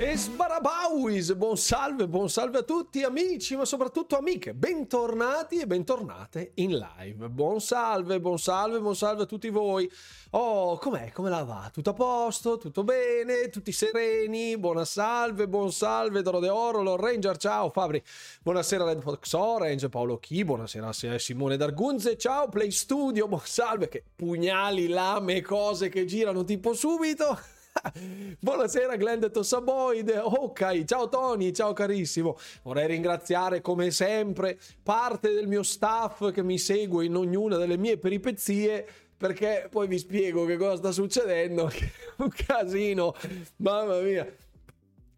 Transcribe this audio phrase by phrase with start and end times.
[0.00, 6.52] E sbarabauis, buon salve, buon salve a tutti amici, ma soprattutto amiche, bentornati e bentornate
[6.54, 7.28] in live.
[7.28, 9.90] Buon salve, buon salve, buon salve a tutti voi.
[10.30, 11.10] Oh, com'è?
[11.10, 11.68] Come la va?
[11.72, 12.58] Tutto a posto?
[12.58, 13.48] Tutto bene?
[13.48, 14.56] Tutti sereni?
[14.56, 18.00] Buona salve, buon salve, Doro De Oro, Lord Ranger, ciao Fabri.
[18.40, 24.04] Buonasera Red Fox Orange, Paolo Chi, buonasera Simone D'Argunze, ciao Play Studio, buon salve, che
[24.14, 27.56] pugnali, lame, cose che girano tipo subito.
[28.40, 32.36] Buonasera Glenn Tossaboid, ok, ciao Tony, ciao carissimo.
[32.62, 37.98] Vorrei ringraziare come sempre parte del mio staff che mi segue in ognuna delle mie
[37.98, 38.86] peripezie
[39.16, 41.70] perché poi vi spiego che cosa sta succedendo,
[42.18, 43.14] un casino,
[43.56, 44.26] mamma mia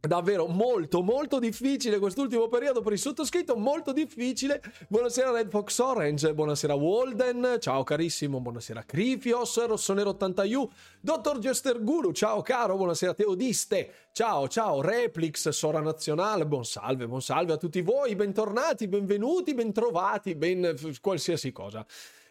[0.00, 4.62] davvero molto molto difficile quest'ultimo periodo per il sottoscritto molto difficile.
[4.88, 6.32] Buonasera Red Fox Orange.
[6.32, 7.56] Buonasera Walden.
[7.60, 8.40] Ciao carissimo.
[8.40, 10.68] Buonasera Crifios Rossonero 80U
[11.00, 12.76] Dottor Jester Guru ciao caro.
[12.76, 13.92] Buonasera Teodiste.
[14.12, 16.46] Ciao ciao Replix Sora Nazionale.
[16.46, 18.14] Buon salve buon salve a tutti voi.
[18.16, 21.84] Bentornati benvenuti bentrovati ben qualsiasi cosa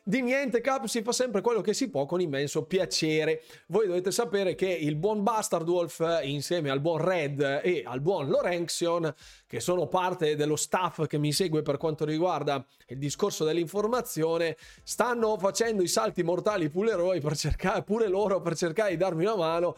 [0.10, 3.44] di niente Cap si fa sempre quello che si può con immenso piacere.
[3.68, 8.28] Voi dovete sapere che il buon Bastard Wolf insieme al buon Red e al buon
[8.28, 9.14] Lorenxion,
[9.46, 15.38] che sono parte dello staff che mi segue per quanto riguarda il discorso dell'informazione, stanno
[15.38, 19.76] facendo i salti mortali pure, per cercare, pure loro per cercare di darmi una mano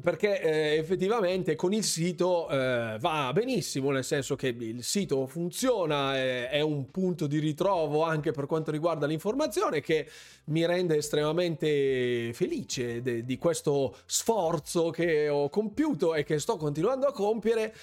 [0.00, 6.18] perché eh, effettivamente con il sito eh, va benissimo, nel senso che il sito funziona,
[6.18, 10.08] eh, è un punto di ritrovo anche per quanto riguarda l'informazione che
[10.46, 17.06] mi rende estremamente felice de- di questo sforzo che ho compiuto e che sto continuando
[17.06, 17.74] a compiere.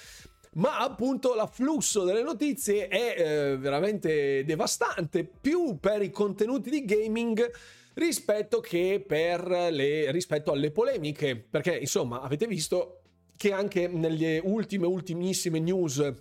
[0.53, 7.49] Ma appunto l'afflusso delle notizie è eh, veramente devastante, più per i contenuti di gaming
[7.93, 13.01] rispetto che per le, rispetto alle polemiche, perché insomma avete visto
[13.35, 16.13] che anche nelle ultime, ultimissime news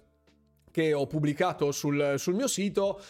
[0.70, 3.00] che ho pubblicato sul, sul mio sito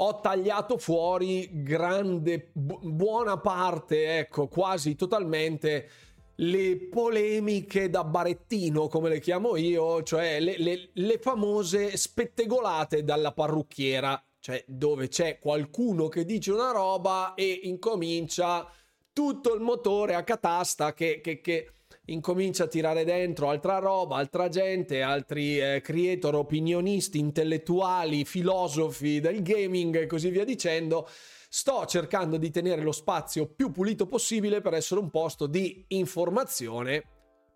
[0.00, 5.90] ho tagliato fuori grande, bu- buona parte, ecco, quasi totalmente
[6.36, 13.32] le polemiche da barettino, come le chiamo io, cioè le, le, le famose spettegolate dalla
[13.32, 18.66] parrucchiera cioè dove c'è qualcuno che dice una roba e incomincia
[19.12, 21.72] tutto il motore a catasta che, che, che
[22.06, 29.42] incomincia a tirare dentro altra roba, altra gente, altri eh, creator, opinionisti, intellettuali, filosofi del
[29.42, 31.06] gaming e così via dicendo.
[31.50, 37.04] Sto cercando di tenere lo spazio più pulito possibile per essere un posto di informazione.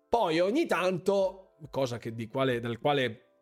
[0.07, 3.32] Poi ogni tanto, cosa che, di quale, del quale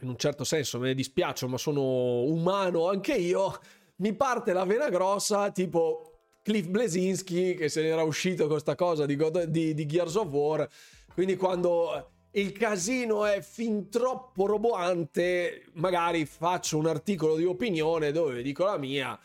[0.00, 3.58] in un certo senso me ne dispiaccio, ma sono umano anche io,
[3.96, 6.10] mi parte la vena grossa, tipo
[6.42, 10.28] Cliff Blesinski che se n'era uscito con questa cosa di, God, di, di Gears of
[10.28, 10.68] War.
[11.12, 18.42] Quindi quando il casino è fin troppo roboante, magari faccio un articolo di opinione dove
[18.42, 19.18] dico la mia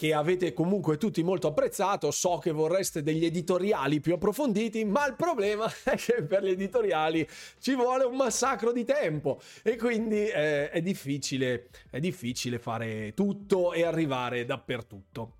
[0.00, 2.10] che avete comunque tutti molto apprezzato.
[2.10, 7.28] So che vorreste degli editoriali più approfonditi, ma il problema è che per gli editoriali
[7.58, 13.74] ci vuole un massacro di tempo e quindi eh, è, difficile, è difficile fare tutto
[13.74, 15.39] e arrivare dappertutto.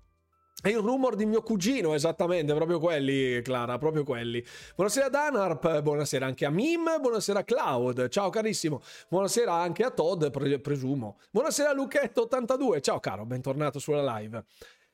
[0.61, 4.45] È il rumor di mio cugino, esattamente, proprio quelli, Clara, proprio quelli.
[4.75, 8.79] Buonasera Danarp, buonasera anche a Mim, buonasera Cloud, ciao carissimo.
[9.09, 11.17] Buonasera anche a Todd, pre- presumo.
[11.31, 14.43] Buonasera Luchetto82, ciao caro, bentornato sulla live.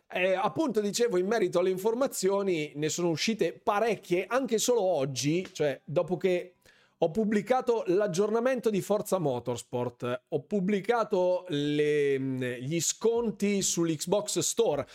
[0.09, 5.81] Eh, appunto dicevo in merito alle informazioni ne sono uscite parecchie anche solo oggi, cioè
[5.84, 6.53] dopo che
[6.97, 12.17] ho pubblicato l'aggiornamento di Forza Motorsport, ho pubblicato le,
[12.61, 14.88] gli sconti sull'Xbox Store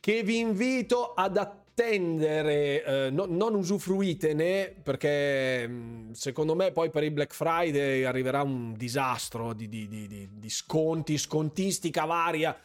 [0.00, 7.04] che vi invito ad attendere, eh, no, non usufruitene perché mm, secondo me poi per
[7.04, 12.58] il Black Friday arriverà un disastro di, di, di, di sconti, scontistica varia.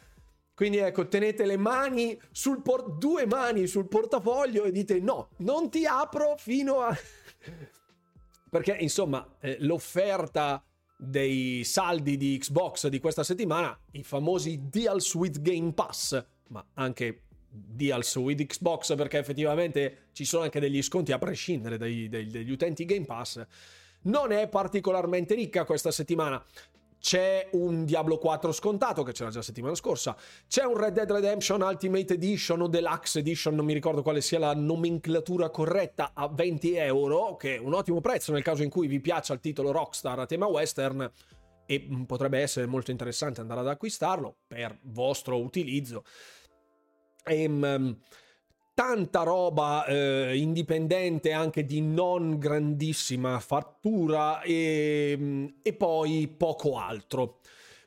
[0.54, 5.70] Quindi ecco, tenete le mani sul por- due mani sul portafoglio e dite no, non
[5.70, 6.96] ti apro fino a...
[8.48, 10.64] perché insomma eh, l'offerta
[10.96, 17.25] dei saldi di Xbox di questa settimana, i famosi deals with Game Pass, ma anche
[17.64, 22.50] deals with Xbox perché effettivamente ci sono anche degli sconti a prescindere dai, dai, dagli
[22.50, 23.44] utenti Game Pass.
[24.02, 26.44] Non è particolarmente ricca questa settimana.
[26.98, 30.16] C'è un Diablo 4 scontato che c'era già settimana scorsa.
[30.48, 34.38] C'è un Red Dead Redemption Ultimate Edition o Deluxe Edition, non mi ricordo quale sia
[34.38, 38.88] la nomenclatura corretta, a 20 euro, che è un ottimo prezzo nel caso in cui
[38.88, 41.10] vi piaccia il titolo Rockstar a tema western
[41.66, 46.04] e potrebbe essere molto interessante andare ad acquistarlo per vostro utilizzo.
[47.26, 47.96] E, um,
[48.76, 57.38] tanta roba eh, indipendente anche di non grandissima fattura e, e poi poco altro.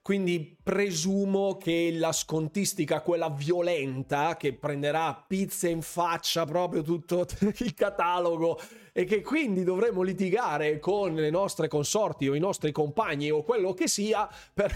[0.01, 7.27] Quindi presumo che la scontistica, quella violenta, che prenderà pizze in faccia proprio tutto
[7.59, 8.59] il catalogo
[8.91, 13.75] e che quindi dovremo litigare con le nostre consorti o i nostri compagni o quello
[13.75, 14.75] che sia, per,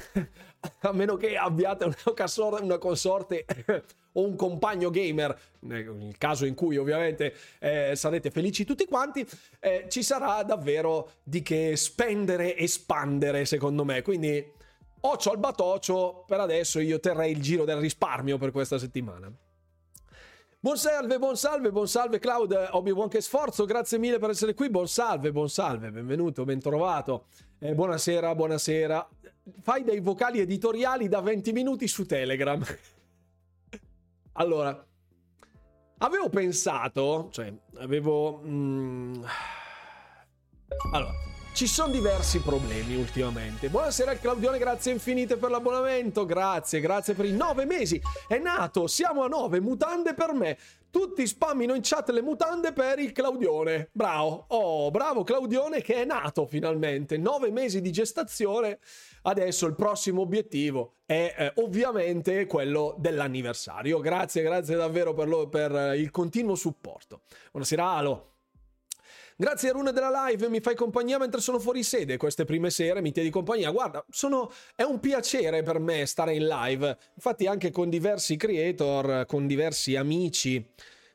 [0.81, 3.45] a meno che abbiate una consorte
[4.13, 9.27] o un compagno gamer, nel caso in cui ovviamente eh, sarete felici tutti quanti,
[9.59, 14.01] eh, ci sarà davvero di che spendere e spandere secondo me.
[14.01, 14.61] Quindi
[15.05, 19.29] Ocio al batocio, per adesso io terrei il giro del risparmio per questa settimana.
[20.63, 24.69] Buon salve, buon salve, buon salve Cloud, Obi-Wan che sforzo, grazie mille per essere qui,
[24.69, 27.25] buon salve, buon salve, benvenuto, ben trovato,
[27.59, 29.09] eh, buonasera, buonasera.
[29.61, 32.63] Fai dei vocali editoriali da 20 minuti su Telegram.
[34.39, 34.87] allora,
[35.97, 38.41] avevo pensato, cioè, avevo...
[38.45, 39.21] Mm,
[40.93, 41.11] allora,
[41.53, 43.69] ci sono diversi problemi ultimamente.
[43.69, 46.25] Buonasera Claudione, grazie infinite per l'abbonamento.
[46.25, 48.01] Grazie, grazie per i nove mesi.
[48.27, 50.57] È nato, siamo a nove, mutande per me.
[50.89, 53.89] Tutti spammino in chat le mutande per il Claudione.
[53.91, 57.17] Bravo, oh, bravo Claudione che è nato finalmente.
[57.17, 58.79] Nove mesi di gestazione.
[59.21, 63.99] Adesso il prossimo obiettivo è eh, ovviamente quello dell'anniversario.
[63.99, 67.21] Grazie, grazie davvero per, lo, per eh, il continuo supporto.
[67.51, 68.32] Buonasera Alo.
[69.35, 73.11] Grazie Rune della live, mi fai compagnia mentre sono fuori sede queste prime sere, mi
[73.11, 73.71] tieni compagnia.
[73.71, 74.51] Guarda, sono...
[74.75, 76.97] è un piacere per me stare in live.
[77.15, 80.63] Infatti anche con diversi creator, con diversi amici,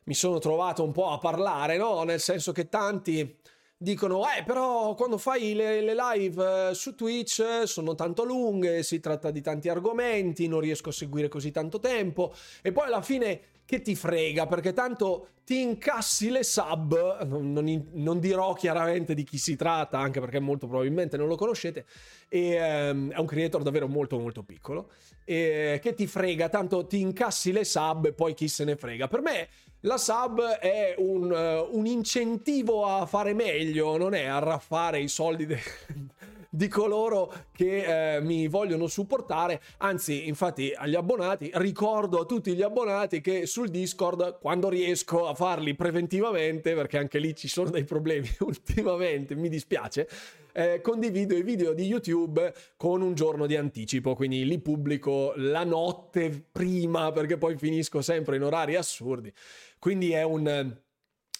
[0.03, 2.03] mi sono trovato un po' a parlare, no?
[2.03, 3.38] Nel senso che tanti
[3.81, 8.99] dicono, eh, però quando fai le, le, live eh, su Twitch sono tanto lunghe, si
[8.99, 12.33] tratta di tanti argomenti, non riesco a seguire così tanto tempo.
[12.61, 17.89] E poi alla fine che ti frega, perché tanto ti incassi le sub, non, non,
[17.93, 21.85] non, dirò chiaramente di chi si tratta, anche perché molto probabilmente non lo conoscete,
[22.27, 24.89] e, um, è un creator davvero molto molto piccolo,
[25.23, 29.07] e, che ti frega, tanto ti incassi le sub e poi chi se ne frega.
[29.07, 29.47] Per me
[29.81, 35.07] la sub è un, uh, un incentivo a fare meglio, non è a raffare i
[35.07, 35.61] soldi de-
[36.49, 39.61] di coloro che eh, mi vogliono supportare.
[39.77, 45.33] Anzi, infatti, agli abbonati, ricordo a tutti gli abbonati che sul Discord, quando riesco a
[45.33, 50.09] farli preventivamente, perché anche lì ci sono dei problemi ultimamente, mi dispiace.
[50.51, 55.63] Eh, condivido i video di YouTube con un giorno di anticipo, quindi li pubblico la
[55.63, 59.31] notte prima perché poi finisco sempre in orari assurdi.
[59.79, 60.77] Quindi è un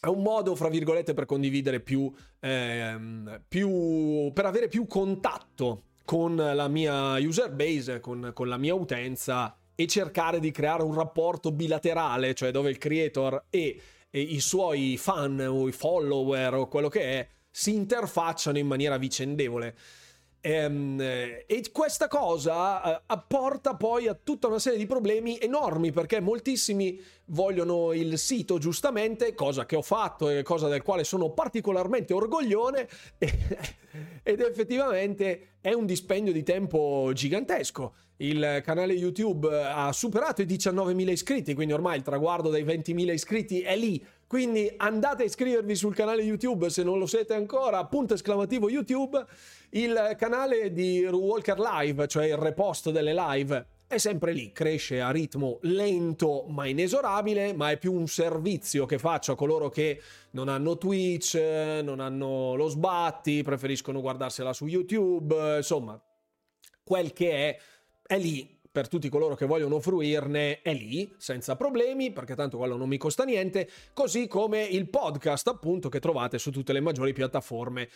[0.01, 2.09] è un modo, fra virgolette, per condividere più,
[2.39, 8.73] ehm, più, per avere più contatto con la mia user base, con, con, la mia
[8.73, 14.39] utenza e cercare di creare un rapporto bilaterale, cioè dove il creator e, e i
[14.39, 19.75] suoi fan o i follower o quello che è si interfacciano in maniera vicendevole.
[20.41, 26.21] Ehm, e questa cosa eh, porta poi a tutta una serie di problemi enormi perché
[26.21, 32.13] moltissimi vogliono il sito giustamente, cosa che ho fatto e cosa del quale sono particolarmente
[32.13, 32.87] orgoglione
[34.23, 37.93] ed effettivamente è un dispendio di tempo gigantesco.
[38.21, 43.61] Il canale YouTube ha superato i 19.000 iscritti, quindi ormai il traguardo dei 20.000 iscritti
[43.61, 44.05] è lì.
[44.29, 49.25] Quindi andate a iscrivervi sul canale YouTube se non lo siete ancora, punto esclamativo YouTube
[49.71, 55.09] il canale di Walker Live, cioè il repost delle live, è sempre lì, cresce a
[55.09, 59.99] ritmo lento ma inesorabile, ma è più un servizio che faccio a coloro che
[60.33, 61.33] non hanno Twitch,
[61.81, 65.99] non hanno lo sbatti, preferiscono guardarsela su YouTube, insomma,
[66.83, 67.59] quel che è,
[68.05, 72.77] è lì per tutti coloro che vogliono fruirne è lì, senza problemi, perché tanto quello
[72.77, 77.13] non mi costa niente, così come il podcast appunto che trovate su tutte le maggiori
[77.13, 77.89] piattaforme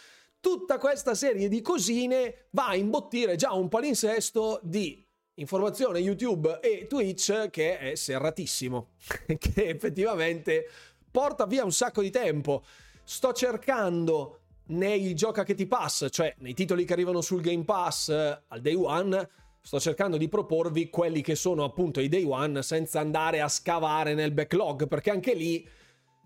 [0.43, 5.01] tutta questa serie di cosine va a imbottire già un palinsesto di
[5.35, 8.89] informazione YouTube e Twitch che è serratissimo,
[9.39, 10.67] che effettivamente
[11.09, 12.61] porta via un sacco di tempo.
[13.05, 18.09] Sto cercando nei gioca che ti pass, cioè nei titoli che arrivano sul Game Pass
[18.09, 19.29] eh, al day one,
[19.65, 24.13] sto cercando di proporvi quelli che sono appunto i day one senza andare a scavare
[24.13, 25.65] nel backlog, perché anche lì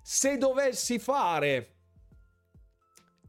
[0.01, 1.75] se dovessi fare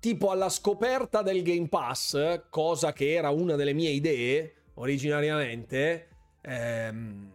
[0.01, 6.09] tipo alla scoperta del Game Pass, cosa che era una delle mie idee originariamente,
[6.41, 7.31] ehm,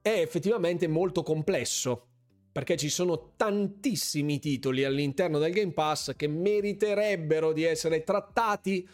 [0.00, 2.04] è effettivamente molto complesso.
[2.50, 8.88] Perché ci sono tantissimi titoli all'interno del Game Pass che meriterebbero di essere trattati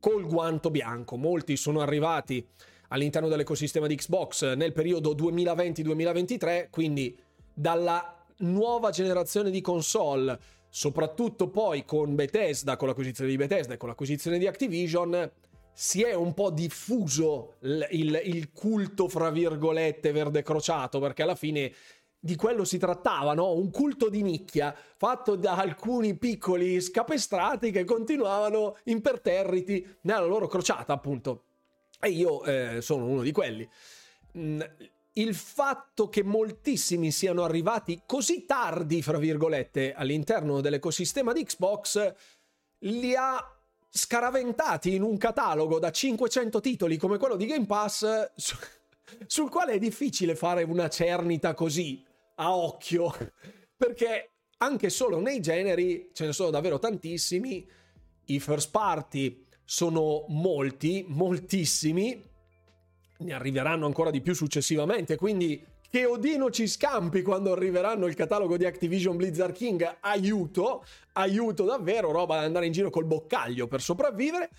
[0.00, 1.16] col guanto bianco.
[1.16, 2.44] Molti sono arrivati
[2.88, 7.16] all'interno dell'ecosistema di Xbox nel periodo 2020-2023, quindi
[7.54, 10.38] dalla nuova generazione di console,
[10.68, 15.30] soprattutto poi con Bethesda, con l'acquisizione di Bethesda e con l'acquisizione di Activision,
[15.72, 21.36] si è un po' diffuso il, il, il culto, fra virgolette, verde crociato, perché alla
[21.36, 21.72] fine
[22.22, 23.54] di quello si trattava, no?
[23.54, 30.92] Un culto di nicchia fatto da alcuni piccoli scapestrati che continuavano imperterriti nella loro crociata,
[30.92, 31.44] appunto.
[31.98, 33.66] E io eh, sono uno di quelli.
[34.36, 34.60] Mm,
[35.14, 42.14] il fatto che moltissimi siano arrivati così tardi, fra virgolette, all'interno dell'ecosistema di Xbox,
[42.80, 43.42] li ha
[43.92, 48.30] scaraventati in un catalogo da 500 titoli come quello di Game Pass,
[49.26, 52.06] sul quale è difficile fare una cernita così
[52.40, 53.14] a occhio,
[53.76, 57.66] perché anche solo nei generi ce ne sono davvero tantissimi,
[58.26, 62.20] i first party sono molti, moltissimi,
[63.18, 68.56] ne arriveranno ancora di più successivamente, quindi che Odino ci scampi quando arriveranno il catalogo
[68.56, 73.80] di Activision Blizzard King, aiuto, aiuto davvero, roba da andare in giro col boccaglio per
[73.80, 74.50] sopravvivere.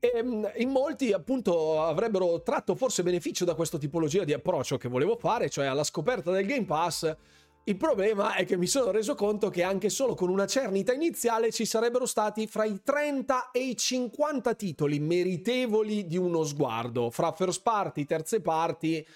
[0.00, 4.88] E ehm, in molti appunto avrebbero tratto forse beneficio da questa tipologia di approccio che
[4.88, 7.16] volevo fare, cioè alla scoperta del Game Pass.
[7.64, 11.52] Il problema è che mi sono reso conto che anche solo con una cernita iniziale
[11.52, 17.32] ci sarebbero stati fra i 30 e i 50 titoli meritevoli di uno sguardo, fra
[17.32, 19.06] first party, terze parti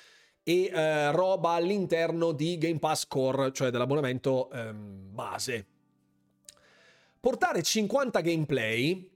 [0.43, 5.67] e eh, roba all'interno di Game Pass Core, cioè dell'abbonamento ehm, base.
[7.21, 9.12] Portare 50 gameplay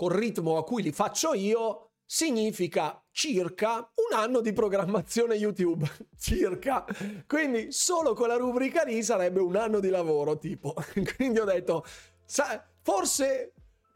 [0.00, 5.86] col ritmo a cui li faccio io, significa circa un anno di programmazione YouTube.
[6.18, 6.86] circa.
[7.26, 10.74] Quindi solo con la rubrica lì sarebbe un anno di lavoro, tipo.
[11.16, 11.84] Quindi ho detto,
[12.24, 13.52] sa, forse,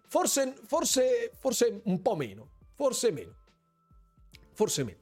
[0.07, 2.51] forse, forse, forse un po' meno.
[2.75, 3.35] Forse meno.
[4.53, 4.99] Forse meno.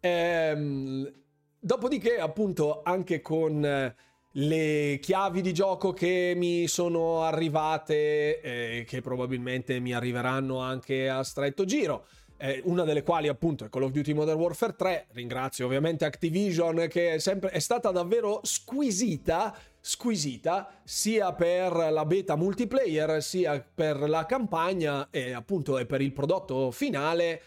[0.00, 1.10] Ehm,
[1.58, 3.94] dopodiché, appunto, anche con
[4.32, 11.22] le chiavi di gioco che mi sono arrivate, eh, che probabilmente mi arriveranno anche a
[11.22, 12.06] stretto giro.
[12.40, 15.06] Eh, una delle quali appunto è Call of Duty Modern Warfare 3.
[15.12, 22.36] Ringrazio ovviamente Activision che è, sempre, è stata davvero squisita, squisita sia per la beta
[22.36, 27.42] multiplayer sia per la campagna e appunto e per il prodotto finale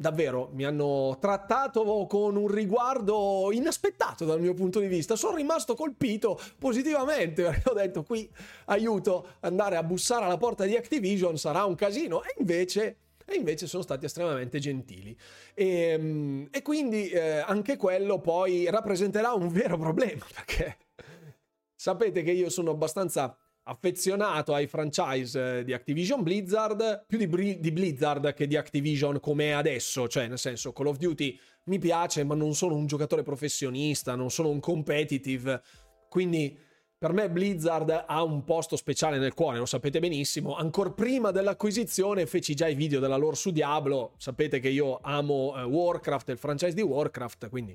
[0.00, 5.14] davvero mi hanno trattato con un riguardo inaspettato dal mio punto di vista.
[5.14, 8.28] Sono rimasto colpito positivamente perché ho detto qui
[8.66, 13.68] aiuto andare a bussare alla porta di Activision sarà un casino e invece e invece
[13.68, 15.16] sono stati estremamente gentili.
[15.54, 20.78] E, ehm, e quindi eh, anche quello poi rappresenterà un vero problema perché
[21.76, 23.36] sapete che io sono abbastanza
[23.70, 29.46] affezionato ai franchise eh, di Activision Blizzard, più di, di Blizzard che di Activision come
[29.46, 33.22] è adesso, cioè nel senso Call of Duty mi piace ma non sono un giocatore
[33.22, 35.62] professionista, non sono un competitive,
[36.08, 36.58] quindi
[36.98, 40.54] per me Blizzard ha un posto speciale nel cuore, lo sapete benissimo.
[40.56, 44.12] Ancora prima dell'acquisizione feci già i video della lore su Diablo.
[44.18, 47.74] Sapete che io amo uh, Warcraft, il franchise di Warcraft, quindi...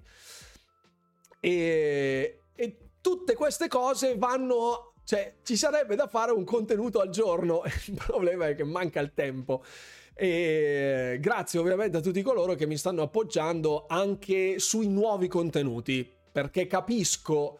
[1.39, 7.61] E, e tutte queste cose vanno cioè, ci sarebbe da fare un contenuto al giorno.
[7.85, 9.63] Il problema è che manca il tempo.
[10.15, 16.67] E grazie ovviamente a tutti coloro che mi stanno appoggiando anche sui nuovi contenuti, perché
[16.67, 17.59] capisco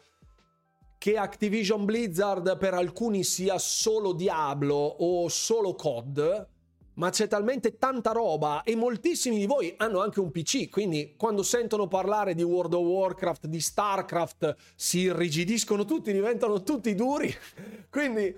[0.97, 6.47] che Activision Blizzard per alcuni sia solo Diablo o solo COD,
[6.95, 11.43] ma c'è talmente tanta roba e moltissimi di voi hanno anche un PC, quindi quando
[11.43, 17.33] sentono parlare di World of Warcraft, di StarCraft, si irrigidiscono tutti, diventano tutti duri.
[17.89, 18.35] Quindi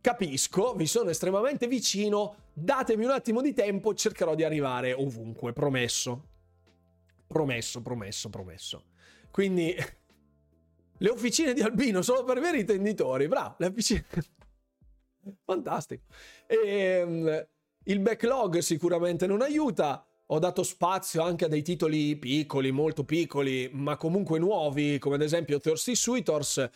[0.00, 6.28] capisco, vi sono estremamente vicino, datemi un attimo di tempo, cercherò di arrivare ovunque, promesso.
[7.26, 8.84] Promesso, promesso, promesso.
[9.30, 9.74] Quindi
[10.98, 14.04] le officine di Albino solo per veri intenditori, bravo, le officine
[15.44, 16.04] Fantastico.
[16.46, 17.46] E, um,
[17.84, 20.06] il backlog sicuramente non aiuta.
[20.26, 25.22] Ho dato spazio anche a dei titoli piccoli, molto piccoli, ma comunque nuovi, come ad
[25.22, 26.70] esempio Thirsty Suitors.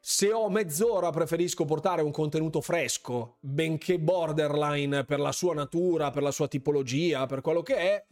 [0.00, 6.22] Se ho mezz'ora preferisco portare un contenuto fresco, benché borderline per la sua natura, per
[6.22, 8.06] la sua tipologia, per quello che è,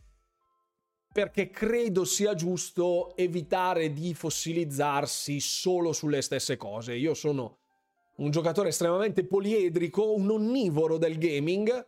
[1.13, 6.95] perché credo sia giusto evitare di fossilizzarsi solo sulle stesse cose.
[6.95, 7.59] Io sono
[8.17, 11.87] un giocatore estremamente poliedrico, un onnivoro del gaming.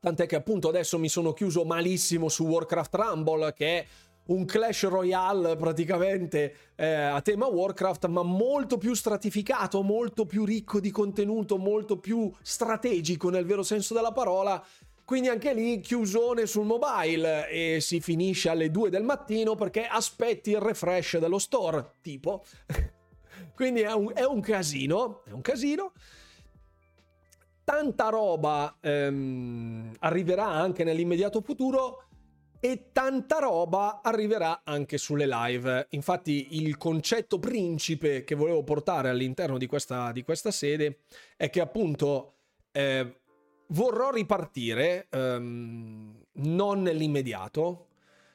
[0.00, 3.86] Tant'è che appunto adesso mi sono chiuso malissimo su Warcraft Rumble, che è
[4.26, 10.80] un Clash Royale praticamente eh, a tema Warcraft, ma molto più stratificato, molto più ricco
[10.80, 14.62] di contenuto, molto più strategico nel vero senso della parola.
[15.04, 20.50] Quindi anche lì chiusone sul mobile e si finisce alle 2 del mattino perché aspetti
[20.50, 22.44] il refresh dello store, tipo.
[23.54, 25.92] Quindi è un, è un casino, è un casino
[27.66, 32.04] tanta roba ehm, arriverà anche nell'immediato futuro
[32.60, 35.88] e tanta roba arriverà anche sulle live.
[35.90, 41.00] Infatti il concetto principe che volevo portare all'interno di questa, di questa sede
[41.36, 42.34] è che appunto
[42.70, 43.20] eh,
[43.68, 47.88] vorrò ripartire, ehm, non nell'immediato,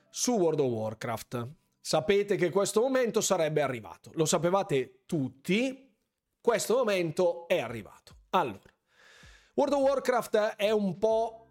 [0.10, 1.48] su World of Warcraft.
[1.84, 5.92] Sapete che questo momento sarebbe arrivato, lo sapevate tutti,
[6.40, 8.18] questo momento è arrivato.
[8.30, 8.72] Allora,
[9.56, 11.50] World of Warcraft è un po'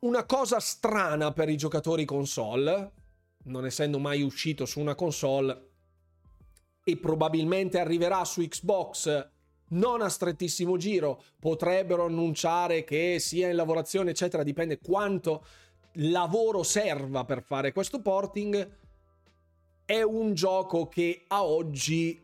[0.00, 2.92] una cosa strana per i giocatori console,
[3.44, 5.70] non essendo mai uscito su una console
[6.84, 9.32] e probabilmente arriverà su Xbox
[9.66, 15.44] non a strettissimo giro, potrebbero annunciare che sia in lavorazione, eccetera, dipende quanto
[15.94, 18.78] lavoro serva per fare questo porting.
[19.84, 22.20] È un gioco che a oggi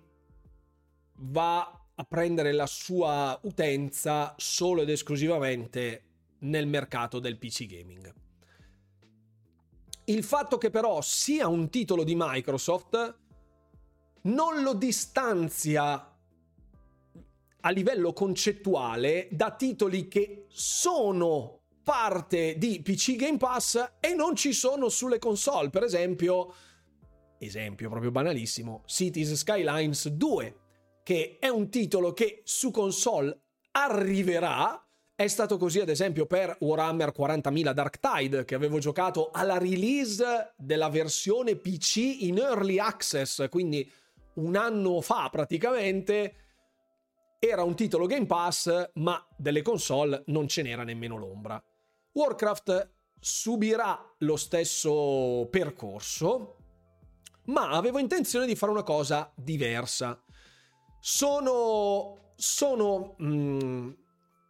[1.23, 6.05] va a prendere la sua utenza solo ed esclusivamente
[6.41, 8.15] nel mercato del PC gaming.
[10.05, 13.19] Il fatto che però sia un titolo di Microsoft
[14.23, 16.17] non lo distanzia
[17.63, 24.53] a livello concettuale da titoli che sono parte di PC Game Pass e non ci
[24.53, 25.71] sono sulle console.
[25.71, 26.55] Per esempio,
[27.39, 30.55] esempio proprio banalissimo, Cities Skylines 2
[31.03, 33.37] che è un titolo che su console
[33.73, 34.81] arriverà.
[35.15, 40.55] È stato così ad esempio per Warhammer 40.000 Dark Tide che avevo giocato alla release
[40.57, 43.91] della versione PC in early access, quindi
[44.35, 46.35] un anno fa praticamente.
[47.39, 51.63] Era un titolo Game Pass, ma delle console non ce n'era nemmeno l'ombra.
[52.13, 52.91] Warcraft
[53.21, 56.57] subirà lo stesso percorso,
[57.45, 60.21] ma avevo intenzione di fare una cosa diversa.
[60.99, 63.91] Sono, sono mm,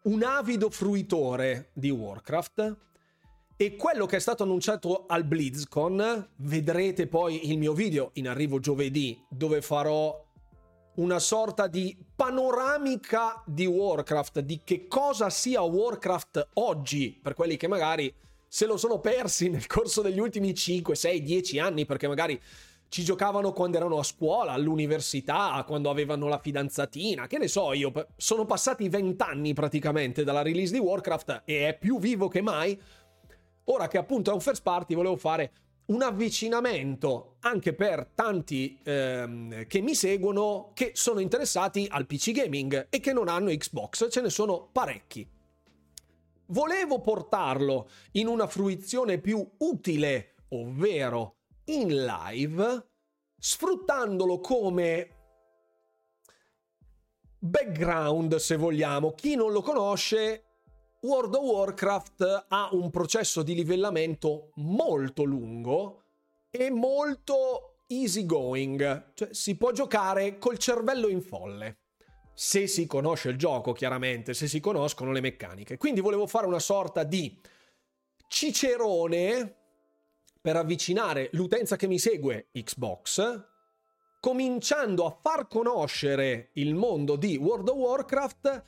[0.05, 2.77] un avido fruitore di Warcraft
[3.57, 8.59] e quello che è stato annunciato al BlizzCon, vedrete poi il mio video in arrivo
[8.59, 10.19] giovedì dove farò
[10.95, 17.67] una sorta di panoramica di Warcraft, di che cosa sia Warcraft oggi, per quelli che
[17.67, 18.15] magari
[18.47, 22.39] se lo sono persi nel corso degli ultimi 5, 6, 10 anni, perché magari
[22.91, 27.91] ci giocavano quando erano a scuola, all'università, quando avevano la fidanzatina, che ne so io,
[28.19, 32.79] sono passati vent'anni praticamente dalla release di Warcraft e è più vivo che mai.
[33.65, 35.53] Ora che appunto è un first party volevo fare
[35.91, 42.87] un avvicinamento anche per tanti ehm, che mi seguono che sono interessati al PC gaming
[42.91, 45.29] e che non hanno Xbox, ce ne sono parecchi.
[46.47, 52.87] Volevo portarlo in una fruizione più utile, ovvero in live
[53.39, 55.17] sfruttandolo come
[57.39, 59.13] background se vogliamo.
[59.13, 60.50] Chi non lo conosce,
[61.03, 66.03] World of Warcraft ha un processo di livellamento molto lungo
[66.51, 71.79] e molto easy going, cioè si può giocare col cervello in folle.
[72.35, 75.79] Se si conosce il gioco, chiaramente, se si conoscono le meccaniche.
[75.79, 77.41] Quindi volevo fare una sorta di
[78.29, 79.57] cicerone
[80.39, 83.47] per avvicinare l'utenza che mi segue Xbox,
[84.21, 88.65] cominciando a far conoscere il mondo di World of Warcraft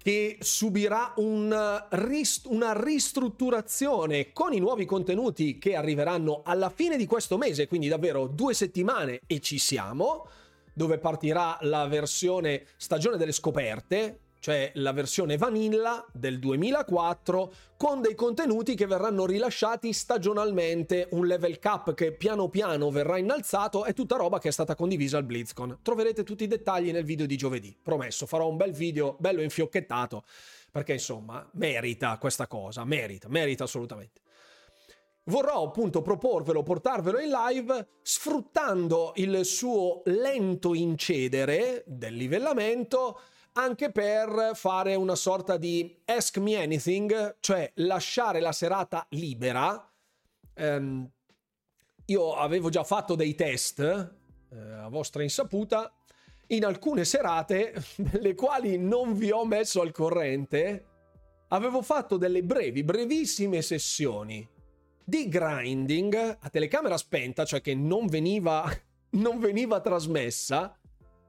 [0.00, 7.06] che subirà un rist- una ristrutturazione con i nuovi contenuti che arriveranno alla fine di
[7.06, 10.26] questo mese, quindi davvero due settimane e ci siamo,
[10.72, 18.14] dove partirà la versione stagione delle scoperte, cioè la versione vanilla del 2004 con dei
[18.14, 24.16] contenuti che verranno rilasciati stagionalmente, un level cap che piano piano verrà innalzato è tutta
[24.16, 25.78] roba che è stata condivisa al BlizzCon.
[25.82, 30.24] Troverete tutti i dettagli nel video di giovedì, promesso, farò un bel video bello infiocchettato
[30.70, 34.20] perché insomma merita questa cosa, merita, merita assolutamente.
[35.24, 43.20] Vorrò appunto proporvelo, portarvelo in live sfruttando il suo lento incedere del livellamento
[43.58, 49.92] anche per fare una sorta di ask me anything, cioè lasciare la serata libera.
[50.54, 51.10] Um,
[52.06, 55.92] io avevo già fatto dei test eh, a vostra insaputa
[56.48, 57.74] in alcune serate,
[58.12, 60.86] nelle quali non vi ho messo al corrente,
[61.48, 64.48] avevo fatto delle brevi, brevissime sessioni
[65.04, 68.70] di grinding a telecamera spenta, cioè che non veniva,
[69.18, 70.77] non veniva trasmessa,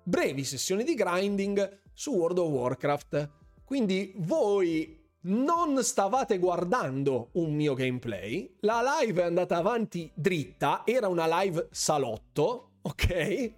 [0.10, 3.30] brevi sessioni di grinding su World of Warcraft.
[3.63, 11.08] Quindi voi non stavate guardando un mio gameplay, la live è andata avanti dritta, era
[11.08, 13.52] una live salotto, ok?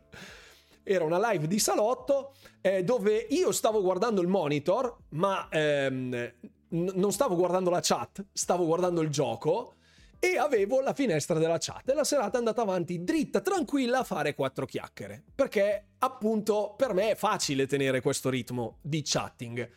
[0.83, 6.33] era una live di salotto eh, dove io stavo guardando il monitor, ma ehm,
[6.69, 9.75] n- non stavo guardando la chat, stavo guardando il gioco
[10.23, 14.03] e avevo la finestra della chat e la serata è andata avanti dritta, tranquilla a
[14.03, 19.67] fare quattro chiacchiere, perché appunto per me è facile tenere questo ritmo di chatting.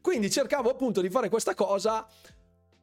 [0.00, 2.04] Quindi cercavo appunto di fare questa cosa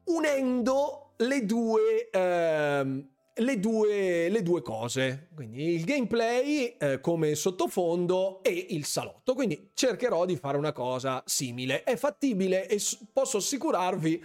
[0.04, 8.42] unendo le due, ehm, le due, le due cose, quindi il gameplay eh, come sottofondo
[8.42, 9.34] e il salotto.
[9.34, 11.82] Quindi cercherò di fare una cosa simile.
[11.82, 12.80] È fattibile e
[13.12, 14.24] posso assicurarvi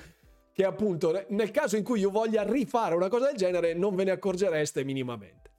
[0.57, 4.05] che appunto nel caso in cui io voglia rifare una cosa del genere non ve
[4.05, 5.51] ne accorgereste minimamente.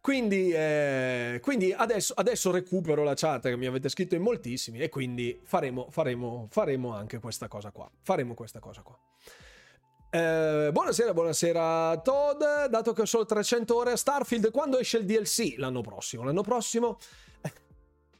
[0.00, 4.88] Quindi, eh, quindi adesso, adesso, recupero la chat che mi avete scritto in moltissimi e
[4.88, 7.88] quindi faremo, faremo, faremo anche questa cosa qua.
[8.02, 8.98] Faremo questa cosa qua.
[10.10, 12.42] Eh, buonasera, buonasera Todd.
[12.68, 15.54] Dato che ho solo 300 ore a Starfield, quando esce il DLC?
[15.58, 16.24] L'anno prossimo.
[16.24, 16.98] L'anno prossimo.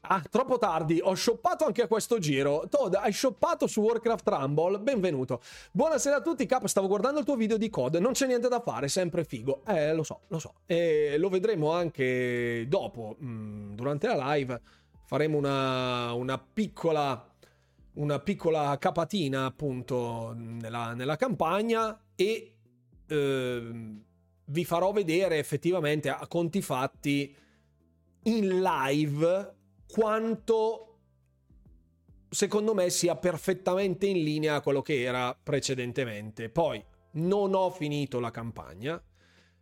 [0.05, 2.67] Ah, troppo tardi, ho shoppato anche a questo giro.
[2.69, 4.79] Todd, hai shoppato su Warcraft Rumble?
[4.79, 5.39] Benvenuto.
[5.71, 8.59] Buonasera a tutti, Cap, stavo guardando il tuo video di COD, non c'è niente da
[8.59, 9.63] fare, sempre figo.
[9.65, 10.55] Eh, lo so, lo so.
[10.65, 14.61] E lo vedremo anche dopo, mm, durante la live.
[15.05, 17.29] Faremo una, una piccola
[17.93, 22.55] una piccola capatina appunto nella, nella campagna e
[23.07, 23.71] eh,
[24.45, 27.35] vi farò vedere effettivamente a conti fatti
[28.23, 29.61] in live
[29.93, 30.87] quanto
[32.27, 36.49] secondo me sia perfettamente in linea a quello che era precedentemente.
[36.49, 38.99] Poi non ho finito la campagna.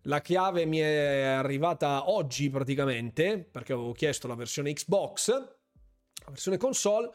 [0.04, 6.56] La chiave mi è arrivata oggi praticamente perché avevo chiesto la versione Xbox, la versione
[6.56, 7.10] console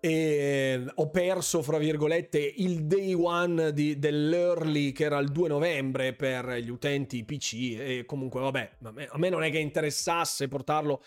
[0.00, 6.14] e ho perso, fra virgolette, il day one di, dell'early che era il 2 novembre
[6.14, 10.48] per gli utenti PC e comunque vabbè, a me, a me non è che interessasse
[10.48, 11.02] portarlo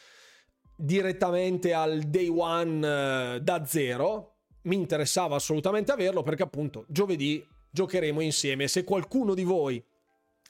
[0.79, 8.21] direttamente al day one uh, da zero, mi interessava assolutamente averlo perché appunto giovedì giocheremo
[8.21, 8.67] insieme.
[8.67, 9.83] Se qualcuno di voi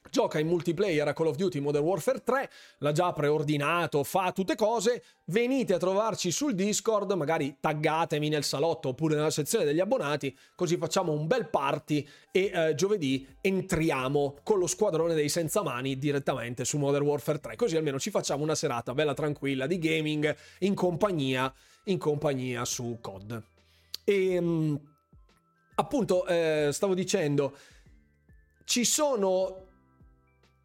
[0.10, 4.56] gioca in multiplayer a Call of Duty Modern Warfare 3, l'ha già preordinato, fa tutte
[4.56, 10.36] cose, venite a trovarci sul Discord, magari taggatemi nel salotto oppure nella sezione degli abbonati,
[10.56, 15.98] così facciamo un bel party e eh, giovedì entriamo con lo squadrone dei senza mani
[15.98, 20.36] direttamente su Modern Warfare 3, così almeno ci facciamo una serata bella tranquilla di gaming
[20.60, 21.54] in compagnia,
[21.86, 23.41] in compagnia su COD.
[24.04, 24.80] E ehm,
[25.76, 27.56] appunto eh, stavo dicendo
[28.65, 29.68] ci sono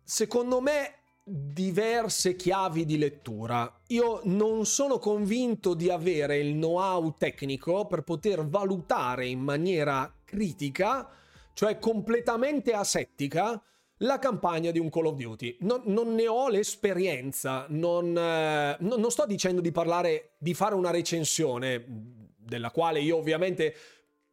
[0.04, 3.80] secondo me diverse chiavi di lettura.
[3.88, 11.08] Io non sono convinto di avere il know-how tecnico per poter valutare in maniera critica,
[11.54, 13.60] cioè completamente asettica,
[13.98, 15.56] la campagna di un Call of Duty.
[15.60, 20.90] Non, non ne ho l'esperienza, non, eh, non sto dicendo di parlare, di fare una
[20.90, 21.82] recensione
[22.36, 23.74] della quale io ovviamente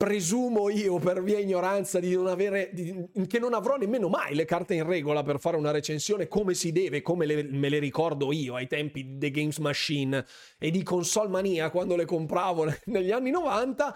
[0.02, 4.46] presumo io per mia ignoranza di non avere di, che non avrò nemmeno mai le
[4.46, 8.32] carte in regola per fare una recensione come si deve, come le, me le ricordo
[8.32, 10.26] io ai tempi di The Games Machine
[10.58, 13.96] e di Console Mania quando le compravo negli anni 90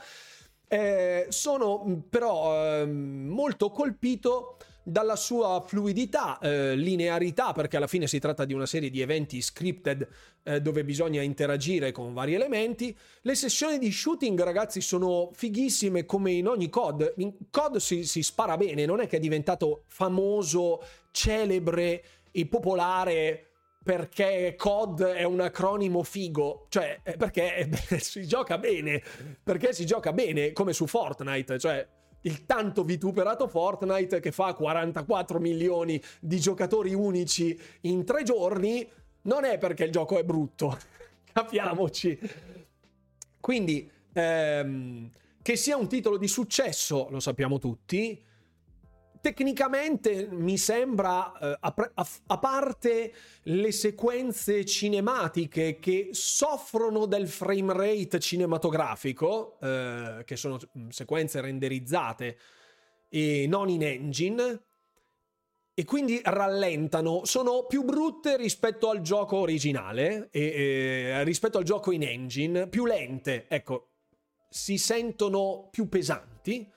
[0.68, 8.20] eh, sono però eh, molto colpito dalla sua fluidità, eh, linearità, perché alla fine si
[8.20, 10.08] tratta di una serie di eventi scripted
[10.44, 12.96] eh, dove bisogna interagire con vari elementi.
[13.22, 17.16] Le sessioni di shooting, ragazzi, sono fighissime come in ogni COD.
[17.18, 23.48] In COD si, si spara bene, non è che è diventato famoso, celebre e popolare
[23.84, 27.70] perché COD è un acronimo figo, cioè perché
[28.00, 29.02] si gioca bene,
[29.44, 31.88] perché si gioca bene come su Fortnite, cioè
[32.26, 38.88] il tanto vituperato Fortnite che fa 44 milioni di giocatori unici in tre giorni,
[39.24, 40.78] non è perché il gioco è brutto,
[41.32, 42.20] capiamoci.
[43.40, 45.10] Quindi, ehm,
[45.42, 48.24] che sia un titolo di successo, lo sappiamo tutti,
[49.26, 53.12] tecnicamente mi sembra, eh, a, parte
[53.42, 62.38] le sequenze cinematiche che soffrono del frame rate cinematografico, eh, che sono mm, sequenze renderizzate
[63.10, 64.62] e non in engine,
[65.74, 71.92] e quindi rallentano, sono più brutte rispetto al gioco originale, e, e, rispetto al gioco
[71.92, 73.88] in engine, più lente, ecco,
[74.48, 76.72] si sentono più pesanti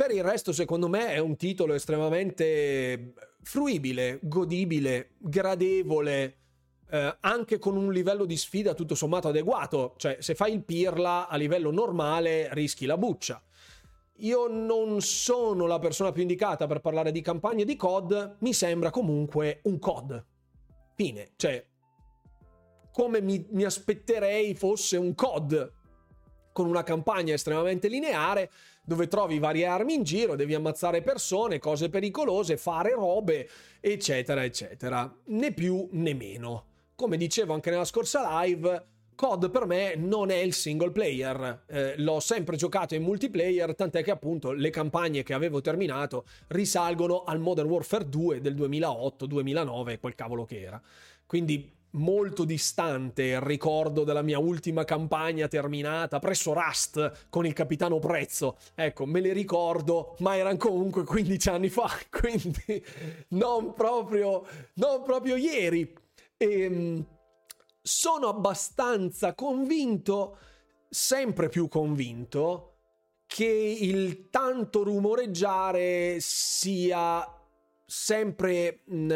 [0.00, 6.38] per il resto, secondo me, è un titolo estremamente fruibile, godibile, gradevole,
[6.88, 9.92] eh, anche con un livello di sfida tutto sommato adeguato.
[9.98, 13.44] Cioè, se fai il pirla a livello normale, rischi la buccia.
[14.20, 18.88] Io non sono la persona più indicata per parlare di campagne di COD, mi sembra
[18.88, 20.24] comunque un COD.
[20.94, 21.32] Fine.
[21.36, 21.62] Cioè,
[22.90, 25.72] come mi, mi aspetterei fosse un COD
[26.52, 28.50] con una campagna estremamente lineare
[28.82, 35.12] dove trovi varie armi in giro, devi ammazzare persone, cose pericolose, fare robe, eccetera, eccetera.
[35.26, 36.64] Né più né meno.
[36.96, 38.86] Come dicevo anche nella scorsa live,
[39.20, 44.02] COD per me non è il single player, eh, l'ho sempre giocato in multiplayer, tant'è
[44.02, 50.14] che appunto le campagne che avevo terminato risalgono al Modern Warfare 2 del 2008-2009, quel
[50.14, 50.80] cavolo che era.
[51.26, 57.98] Quindi molto distante il ricordo della mia ultima campagna terminata presso Rust con il capitano
[57.98, 58.58] Prezzo.
[58.74, 62.84] Ecco, me le ricordo, ma erano comunque 15 anni fa, quindi
[63.28, 65.92] non proprio, non proprio ieri.
[66.36, 67.06] E, ehm,
[67.82, 70.36] sono abbastanza convinto,
[70.88, 72.66] sempre più convinto,
[73.26, 77.39] che il tanto rumoreggiare sia
[77.90, 79.08] sempre mh,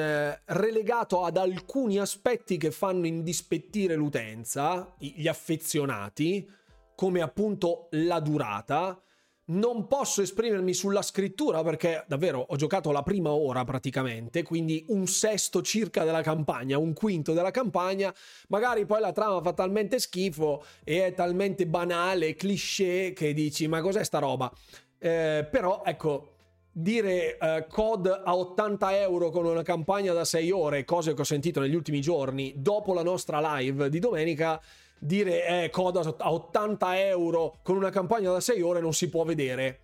[0.46, 6.50] relegato ad alcuni aspetti che fanno indispettire l'utenza, gli affezionati,
[6.96, 9.00] come appunto la durata.
[9.46, 15.06] Non posso esprimermi sulla scrittura perché davvero ho giocato la prima ora praticamente, quindi un
[15.06, 18.12] sesto circa della campagna, un quinto della campagna.
[18.48, 23.80] Magari poi la trama fa talmente schifo e è talmente banale, cliché che dici ma
[23.80, 24.50] cos'è sta roba?
[24.98, 26.33] Eh, però ecco,
[26.76, 31.24] dire uh, COD a 80 euro con una campagna da 6 ore, cose che ho
[31.24, 34.60] sentito negli ultimi giorni, dopo la nostra live di domenica,
[34.98, 39.22] dire eh, COD a 80 euro con una campagna da 6 ore non si può
[39.22, 39.80] vedere.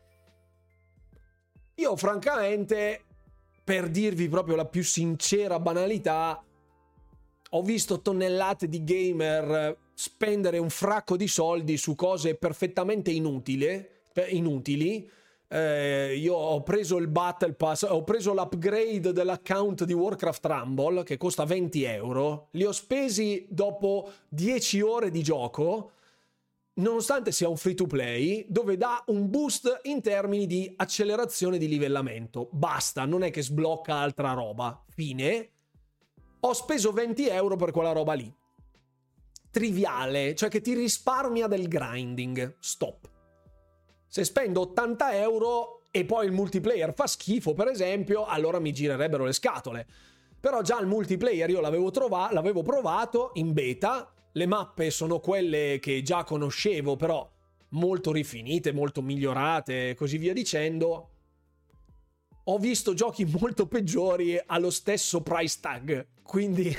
[1.77, 3.05] Io francamente,
[3.63, 6.43] per dirvi proprio la più sincera banalità,
[7.53, 13.87] ho visto tonnellate di gamer spendere un fracco di soldi su cose perfettamente inutili,
[14.29, 15.09] inutili
[15.53, 21.17] eh, io ho preso il Battle Pass, ho preso l'upgrade dell'account di Warcraft Rumble che
[21.17, 25.91] costa 20 euro, li ho spesi dopo 10 ore di gioco,
[26.75, 31.67] nonostante sia un free to play, dove dà un boost in termini di accelerazione di
[31.67, 32.49] livellamento.
[32.53, 34.85] Basta, non è che sblocca altra roba.
[34.89, 35.51] Fine.
[36.41, 38.33] Ho speso 20 euro per quella roba lì.
[39.51, 42.55] Triviale, cioè che ti risparmia del grinding.
[42.61, 43.10] Stop.
[44.13, 49.25] Se spendo 80 euro e poi il multiplayer fa schifo, per esempio, allora mi girerebbero
[49.25, 49.87] le scatole.
[50.41, 55.79] Però già il multiplayer io l'avevo, trova- l'avevo provato in beta, le mappe sono quelle
[55.81, 57.31] che già conoscevo, però
[57.69, 61.11] molto rifinite, molto migliorate e così via dicendo.
[62.47, 66.77] Ho visto giochi molto peggiori allo stesso price tag, quindi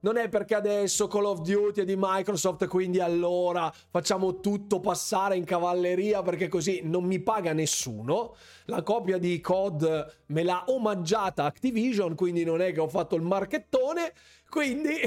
[0.00, 5.36] non è perché adesso Call of Duty è di Microsoft, quindi allora facciamo tutto passare
[5.36, 8.34] in cavalleria perché così non mi paga nessuno.
[8.64, 13.22] La copia di COD me l'ha omaggiata Activision, quindi non è che ho fatto il
[13.22, 14.12] marchettone,
[14.48, 14.98] quindi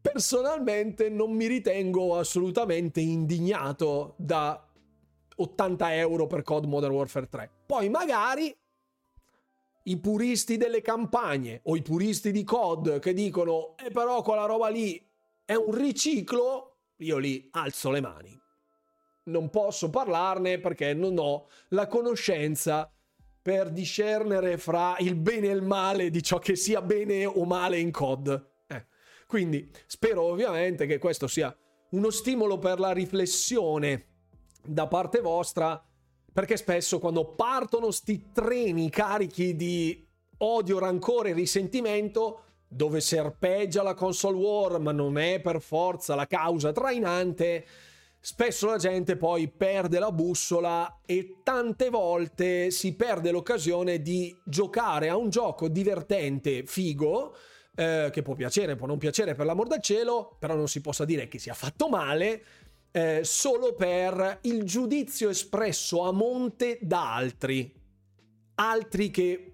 [0.00, 4.64] personalmente non mi ritengo assolutamente indignato da
[5.36, 7.50] 80 euro per COD Modern Warfare 3.
[7.66, 8.54] Poi magari
[9.90, 14.68] i puristi delle campagne o i puristi di COD che dicono eh però quella roba
[14.68, 15.04] lì
[15.44, 18.38] è un riciclo, io lì alzo le mani.
[19.24, 22.92] Non posso parlarne perché non ho la conoscenza
[23.42, 27.80] per discernere fra il bene e il male di ciò che sia bene o male
[27.80, 28.48] in COD.
[28.68, 28.86] Eh.
[29.26, 31.54] Quindi spero ovviamente che questo sia
[31.90, 34.06] uno stimolo per la riflessione
[34.62, 35.84] da parte vostra
[36.32, 40.06] perché spesso quando partono sti treni carichi di
[40.38, 46.26] odio, rancore e risentimento, dove serpeggia la console war, ma non è per forza la
[46.26, 47.66] causa trainante,
[48.20, 55.08] spesso la gente poi perde la bussola e tante volte si perde l'occasione di giocare
[55.08, 57.34] a un gioco divertente, figo,
[57.74, 61.04] eh, che può piacere, può non piacere per l'amor del cielo, però non si possa
[61.04, 62.42] dire che sia fatto male,
[62.92, 67.72] eh, solo per il giudizio espresso a monte da altri.
[68.56, 69.50] Altri che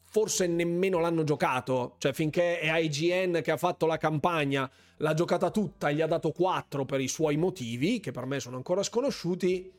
[0.00, 1.96] forse nemmeno l'hanno giocato.
[1.98, 6.06] Cioè, finché è IGN che ha fatto la campagna, l'ha giocata tutta e gli ha
[6.06, 9.72] dato 4 per i suoi motivi, che per me sono ancora sconosciuti.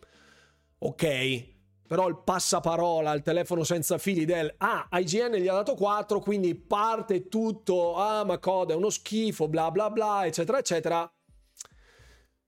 [0.79, 1.53] Ok.
[1.87, 6.55] Però il passaparola al telefono senza fili del ah, IGN gli ha dato 4, quindi
[6.55, 11.14] parte tutto, ah, ma coda è uno schifo, bla bla bla, eccetera, eccetera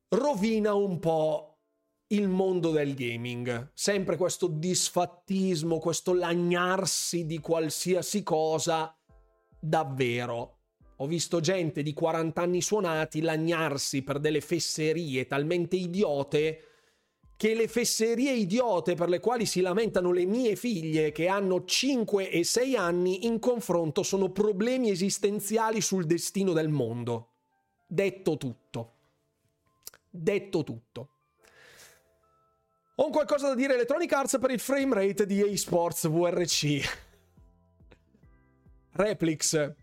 [0.09, 1.57] rovina un po'
[2.07, 3.71] il mondo del gaming.
[3.73, 8.95] Sempre questo disfattismo, questo lagnarsi di qualsiasi cosa,
[9.59, 10.53] davvero.
[10.97, 16.61] Ho visto gente di 40 anni suonati lagnarsi per delle fesserie talmente idiote
[17.37, 22.31] che le fesserie idiote per le quali si lamentano le mie figlie che hanno 5
[22.31, 27.33] e 6 anni in confronto sono problemi esistenziali sul destino del mondo.
[27.87, 28.96] Detto tutto.
[30.17, 31.09] Detto tutto.
[32.95, 37.05] Ho qualcosa da dire Electronic Arts per il frame rate di eSports VRC.
[38.93, 39.73] Replix,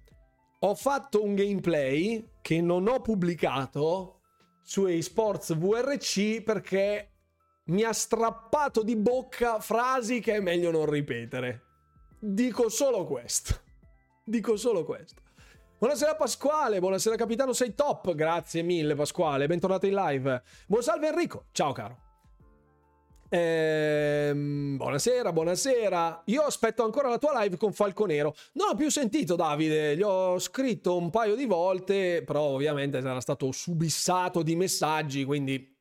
[0.59, 4.23] ho fatto un gameplay che non ho pubblicato
[4.62, 7.12] su eSports VRC perché
[7.66, 11.62] mi ha strappato di bocca frasi che è meglio non ripetere.
[12.18, 13.61] Dico solo questo.
[14.25, 15.24] Dico solo questo.
[15.85, 18.14] Buonasera Pasquale, buonasera capitano, sei top.
[18.14, 20.42] Grazie mille Pasquale, bentornato in live.
[20.66, 21.99] Buon salve Enrico, ciao caro.
[23.29, 26.23] Ehm, buonasera, buonasera.
[26.25, 28.35] Io aspetto ancora la tua live con Falconero.
[28.53, 33.20] Non ho più sentito Davide, gli ho scritto un paio di volte, però ovviamente sarà
[33.20, 35.77] stato subissato di messaggi, quindi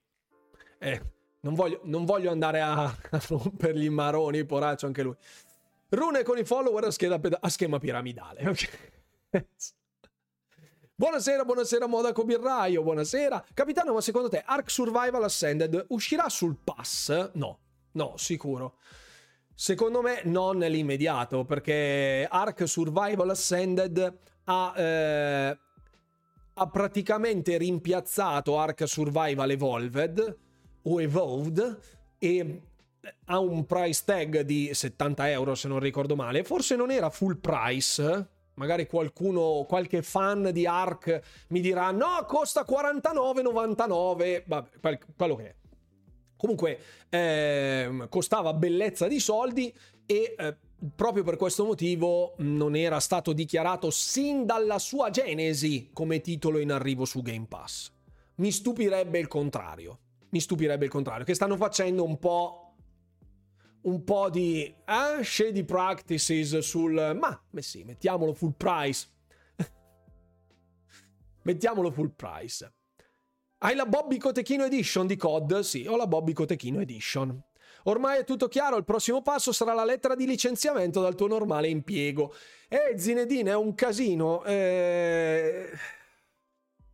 [0.80, 1.02] eh,
[1.40, 5.16] non, voglio, non voglio andare a, a rompergli i maroni, poraccio anche lui.
[5.88, 8.50] Rune con i follower a, a schema piramidale.
[8.50, 9.72] Ok.
[11.04, 13.44] Buonasera, buonasera Modaco Birraio, buonasera.
[13.54, 17.32] Capitano, ma secondo te Ark Survival Ascended uscirà sul pass?
[17.34, 17.60] No,
[17.92, 18.76] no, sicuro.
[19.54, 25.60] Secondo me non nell'immediato, perché Ark Survival Ascended ha, eh,
[26.54, 30.38] ha praticamente rimpiazzato Ark Survival Evolved
[30.84, 31.80] o Evolved
[32.18, 32.62] e
[33.26, 36.46] ha un price tag di 70 euro se non ricordo male.
[36.46, 42.66] Forse non era full price, Magari qualcuno, qualche fan di Ark mi dirà: no, costa
[42.68, 44.44] 49,99.
[44.46, 45.56] Vabbè, quello che è.
[46.36, 49.74] Comunque, eh, costava bellezza di soldi
[50.06, 50.58] e eh,
[50.96, 56.72] proprio per questo motivo non era stato dichiarato sin dalla sua genesi come titolo in
[56.72, 57.92] arrivo su Game Pass.
[58.36, 60.00] Mi stupirebbe il contrario.
[60.30, 62.63] Mi stupirebbe il contrario, che stanno facendo un po'
[63.84, 69.08] un po' di eh, shady practices sul ma sì, mettiamolo full price.
[71.44, 72.72] mettiamolo full price.
[73.60, 75.60] Hai la Bobby Cotechino Edition di COD?
[75.60, 77.42] Sì, ho la Bobby Cotechino Edition.
[77.86, 81.68] Ormai è tutto chiaro, il prossimo passo sarà la lettera di licenziamento dal tuo normale
[81.68, 82.34] impiego.
[82.70, 84.44] Eh, Zinedine, è un casino.
[84.46, 85.70] Eh...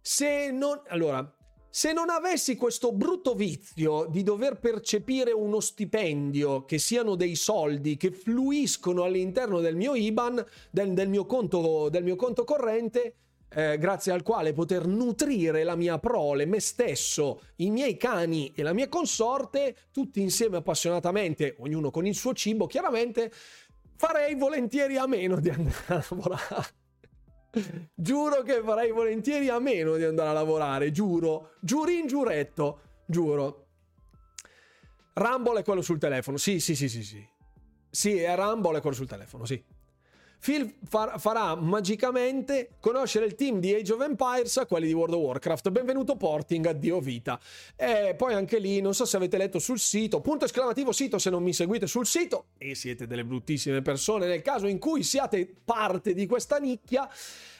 [0.01, 0.81] Se non...
[0.87, 1.37] Allora,
[1.69, 7.95] se non avessi questo brutto vizio di dover percepire uno stipendio, che siano dei soldi
[7.95, 13.15] che fluiscono all'interno del mio IBAN, del, del, mio, conto, del mio conto corrente,
[13.49, 18.63] eh, grazie al quale poter nutrire la mia prole, me stesso, i miei cani e
[18.63, 23.31] la mia consorte, tutti insieme appassionatamente, ognuno con il suo cibo, chiaramente,
[23.95, 26.78] farei volentieri a meno di andare a lavorare.
[27.93, 33.65] Giuro che farei volentieri a meno di andare a lavorare, giuro, giurin giuretto, giuro.
[35.13, 37.27] Rumble è quello sul telefono, sì, sì, sì, sì, sì.
[37.89, 39.61] Sì, è Rumble è quello sul telefono, sì.
[40.39, 45.15] Phil far- farà magicamente conoscere il team di Age of Empires a quelli di World
[45.15, 45.69] of Warcraft.
[45.69, 47.37] Benvenuto Porting, addio vita.
[47.75, 51.29] E poi anche lì, non so se avete letto sul sito, punto esclamativo sito se
[51.29, 55.45] non mi seguite sul sito, e siete delle bruttissime persone nel caso in cui siate
[55.65, 57.09] parte di questa nicchia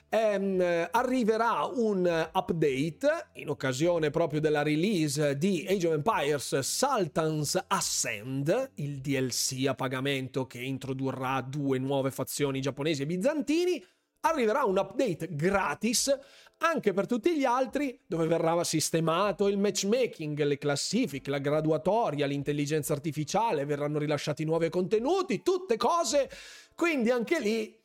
[0.09, 8.71] ehm, arriverà un update in occasione proprio della release di Age of Empires Sultan's Ascend,
[8.75, 13.83] il DLC a pagamento che introdurrà due nuove fazioni giapponesi e bizantini.
[14.21, 16.13] Arriverà un update gratis
[16.59, 22.91] anche per tutti gli altri, dove verrà sistemato il matchmaking, le classifiche, la graduatoria, l'intelligenza
[22.91, 26.29] artificiale, verranno rilasciati nuovi contenuti, tutte cose.
[26.75, 27.78] Quindi anche lì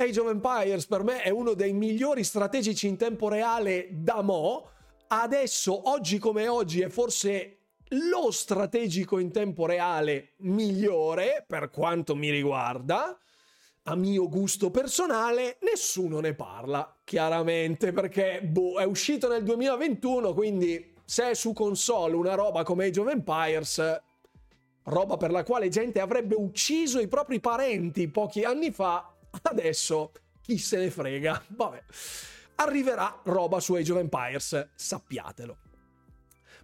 [0.00, 4.70] Age of Empires per me è uno dei migliori strategici in tempo reale da mo'.
[5.08, 7.56] Adesso, oggi come oggi, è forse
[7.88, 13.18] lo strategico in tempo reale migliore per quanto mi riguarda.
[13.84, 20.94] A mio gusto personale, nessuno ne parla, chiaramente, perché boh, è uscito nel 2021, quindi
[21.04, 24.00] se è su console una roba come Age of Empires,
[24.84, 30.58] roba per la quale gente avrebbe ucciso i propri parenti pochi anni fa, Adesso chi
[30.58, 31.42] se ne frega.
[31.48, 31.84] Vabbè.
[32.56, 35.56] Arriverà roba su Age of Empires, sappiatelo.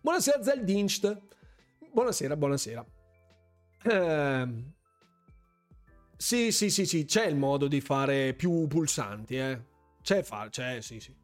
[0.00, 1.20] Buonasera Zeldinst.
[1.92, 2.84] Buonasera, buonasera.
[3.84, 4.46] Eh,
[6.16, 9.62] sì, sì, sì, sì, c'è il modo di fare più pulsanti, eh.
[10.02, 11.14] C'è, fa- c'è, sì, sì.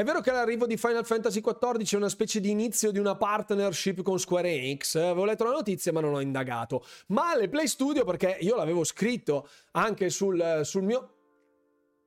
[0.00, 3.16] È vero che l'arrivo di Final Fantasy XIV è una specie di inizio di una
[3.16, 4.94] partnership con Square Enix.
[4.94, 6.82] Avevo letto la notizia ma non ho indagato.
[7.08, 11.16] Ma le Play Studio, perché io l'avevo scritto anche sul, sul mio...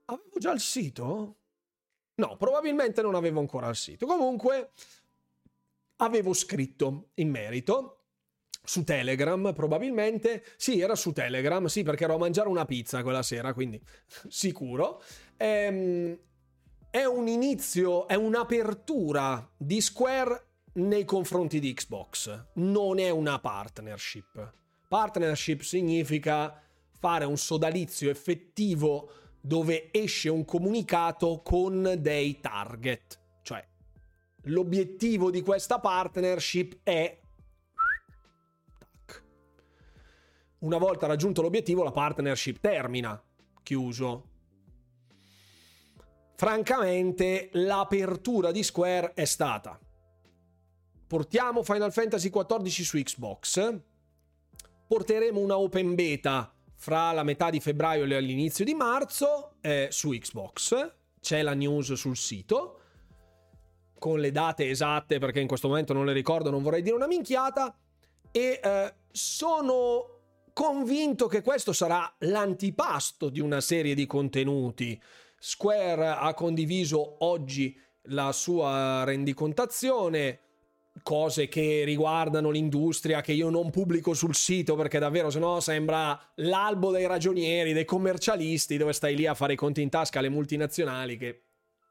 [0.06, 1.36] Avevo già il sito?
[2.16, 4.08] No, probabilmente non avevo ancora il sito.
[4.08, 4.72] Comunque,
[5.98, 8.06] avevo scritto in merito
[8.64, 10.44] su Telegram, probabilmente.
[10.58, 13.80] Sì, era su Telegram, sì, perché ero a mangiare una pizza quella sera, quindi
[14.30, 15.00] sicuro.
[15.38, 16.18] Ehm,
[16.94, 24.54] è un inizio, è un'apertura di Square nei confronti di Xbox, non è una partnership.
[24.88, 26.62] Partnership significa
[27.00, 29.10] fare un sodalizio effettivo
[29.42, 33.20] dove esce un comunicato con dei target.
[33.42, 33.68] Cioè,
[34.44, 37.20] l'obiettivo di questa partnership è...
[40.60, 43.20] Una volta raggiunto l'obiettivo, la partnership termina.
[43.64, 44.33] Chiuso.
[46.44, 49.80] Francamente, l'apertura di Square è stata.
[51.08, 53.80] Portiamo Final Fantasy XIV su Xbox.
[54.86, 60.10] Porteremo una open beta fra la metà di febbraio e l'inizio di marzo eh, su
[60.10, 60.96] Xbox.
[61.22, 62.82] C'è la news sul sito
[63.98, 67.08] con le date esatte perché in questo momento non le ricordo, non vorrei dire una
[67.08, 67.74] minchiata.
[68.32, 70.08] E eh, sono
[70.52, 75.02] convinto che questo sarà l'antipasto di una serie di contenuti.
[75.46, 80.40] Square ha condiviso oggi la sua rendicontazione
[81.04, 86.18] cose che riguardano l'industria che io non pubblico sul sito perché davvero se no sembra
[86.36, 90.30] l'albo dei ragionieri, dei commercialisti dove stai lì a fare i conti in tasca alle
[90.30, 91.42] multinazionali che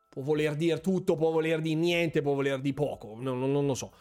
[0.08, 3.66] può voler dire tutto, può voler dire niente, può voler dire poco, non, non, non
[3.66, 3.92] lo so.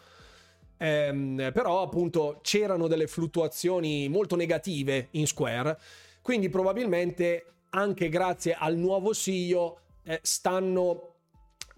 [0.78, 5.78] Ehm, però appunto c'erano delle fluttuazioni molto negative in Square,
[6.22, 11.08] quindi probabilmente anche grazie al nuovo CEO eh, stanno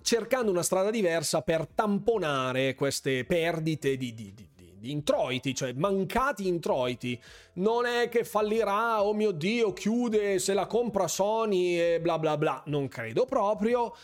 [0.02, 7.18] cercando una strada diversa per tamponare queste perdite di, di, di, introiti, cioè mancati introiti.
[7.54, 12.36] Non è che fallirà, oh mio Dio, chiude se la compra Sony e bla bla
[12.36, 12.62] bla.
[12.66, 13.94] Non credo proprio.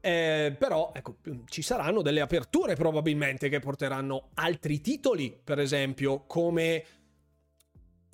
[0.00, 6.84] Eh, però ecco, ci saranno delle aperture probabilmente che porteranno altri titoli, per esempio, come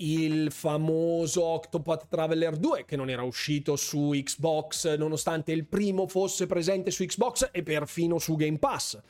[0.00, 6.46] il famoso Octopath Traveler 2 che non era uscito su Xbox nonostante il primo fosse
[6.46, 9.00] presente su Xbox e perfino su Game Pass.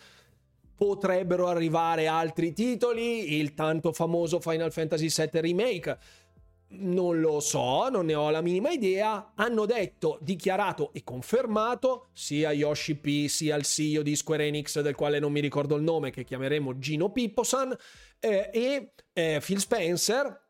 [0.75, 5.99] Potrebbero arrivare altri titoli, il tanto famoso Final Fantasy VII Remake.
[6.71, 9.33] Non lo so, non ne ho la minima idea.
[9.35, 14.95] Hanno detto, dichiarato e confermato sia Yoshi P sia il CEO di Square Enix, del
[14.95, 17.77] quale non mi ricordo il nome, che chiameremo Gino Pipposan,
[18.21, 20.48] eh, e eh, Phil Spencer,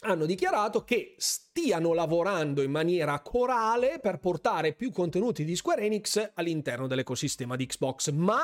[0.00, 6.32] hanno dichiarato che stiano lavorando in maniera corale per portare più contenuti di Square Enix
[6.34, 8.40] all'interno dell'ecosistema di Xbox, ma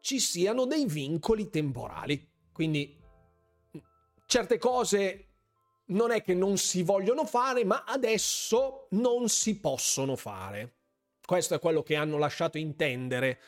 [0.00, 2.28] ci siano dei vincoli temporali.
[2.52, 2.98] Quindi
[4.26, 5.26] certe cose
[5.86, 10.74] non è che non si vogliono fare, ma adesso non si possono fare.
[11.24, 13.38] Questo è quello che hanno lasciato intendere,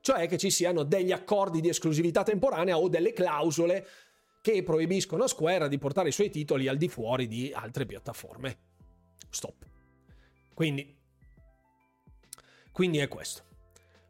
[0.00, 3.86] cioè che ci siano degli accordi di esclusività temporanea o delle clausole
[4.40, 8.58] che proibiscono a Square di portare i suoi titoli al di fuori di altre piattaforme.
[9.28, 9.66] Stop.
[10.54, 10.96] Quindi,
[12.72, 13.48] quindi è questo.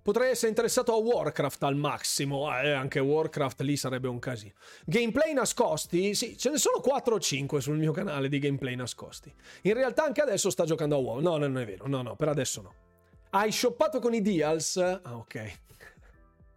[0.02, 4.54] Potrei essere interessato a Warcraft al massimo, eh, anche Warcraft lì sarebbe un casino.
[4.86, 6.14] Gameplay nascosti?
[6.14, 9.32] Sì, ce ne sono 4 o 5 sul mio canale di gameplay nascosti.
[9.62, 11.20] In realtà anche adesso sta giocando a WoW.
[11.20, 12.74] No, non è vero, no, no, per adesso no.
[13.30, 14.76] Hai shoppato con i deals?
[14.78, 15.58] Ah, ok.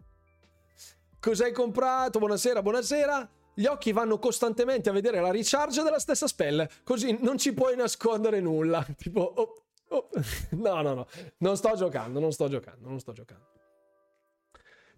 [1.20, 2.18] Cos'hai comprato?
[2.18, 3.30] Buonasera, buonasera.
[3.54, 7.76] Gli occhi vanno costantemente a vedere la richarge della stessa spell, così non ci puoi
[7.76, 8.84] nascondere nulla.
[8.96, 9.54] Tipo, oh,
[9.88, 10.08] oh.
[10.50, 11.06] no, no, no,
[11.38, 13.54] non sto giocando, non sto giocando, non sto giocando.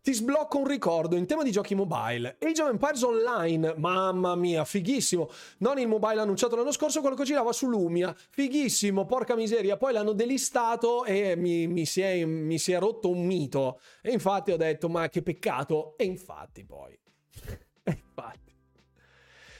[0.06, 2.36] Ti sblocco un ricordo in tema di giochi mobile.
[2.40, 5.28] Age of Empires Online, mamma mia, fighissimo.
[5.58, 8.14] Non il mobile annunciato l'anno scorso, quello che girava su Lumia.
[8.16, 9.76] Fighissimo, porca miseria.
[9.76, 13.80] Poi l'hanno delistato e mi, mi, si è, mi si è rotto un mito.
[14.00, 15.96] E infatti ho detto, ma che peccato.
[15.96, 16.92] E infatti poi.
[17.82, 18.45] e infatti.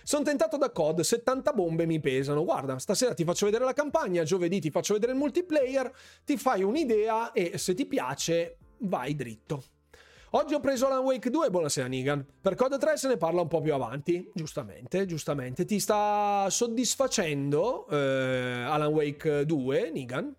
[0.07, 2.44] Sono tentato da COD, 70 bombe mi pesano.
[2.44, 5.92] Guarda, stasera ti faccio vedere la campagna, giovedì ti faccio vedere il multiplayer,
[6.24, 9.64] ti fai un'idea e se ti piace vai dritto.
[10.30, 12.24] Oggi ho preso Alan Wake 2, buonasera Nigan.
[12.40, 15.64] Per COD 3 se ne parla un po' più avanti, giustamente, giustamente.
[15.64, 20.32] Ti sta soddisfacendo eh, Alan Wake 2, Nigan?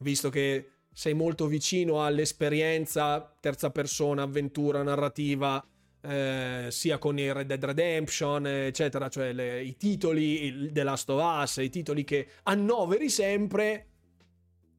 [0.00, 5.66] Visto che sei molto vicino all'esperienza terza persona, avventura, narrativa
[6.08, 11.22] eh, sia con il Red Dead Redemption, eccetera, cioè le, i titoli The Last of
[11.22, 13.86] Us, i titoli che annoveri sempre,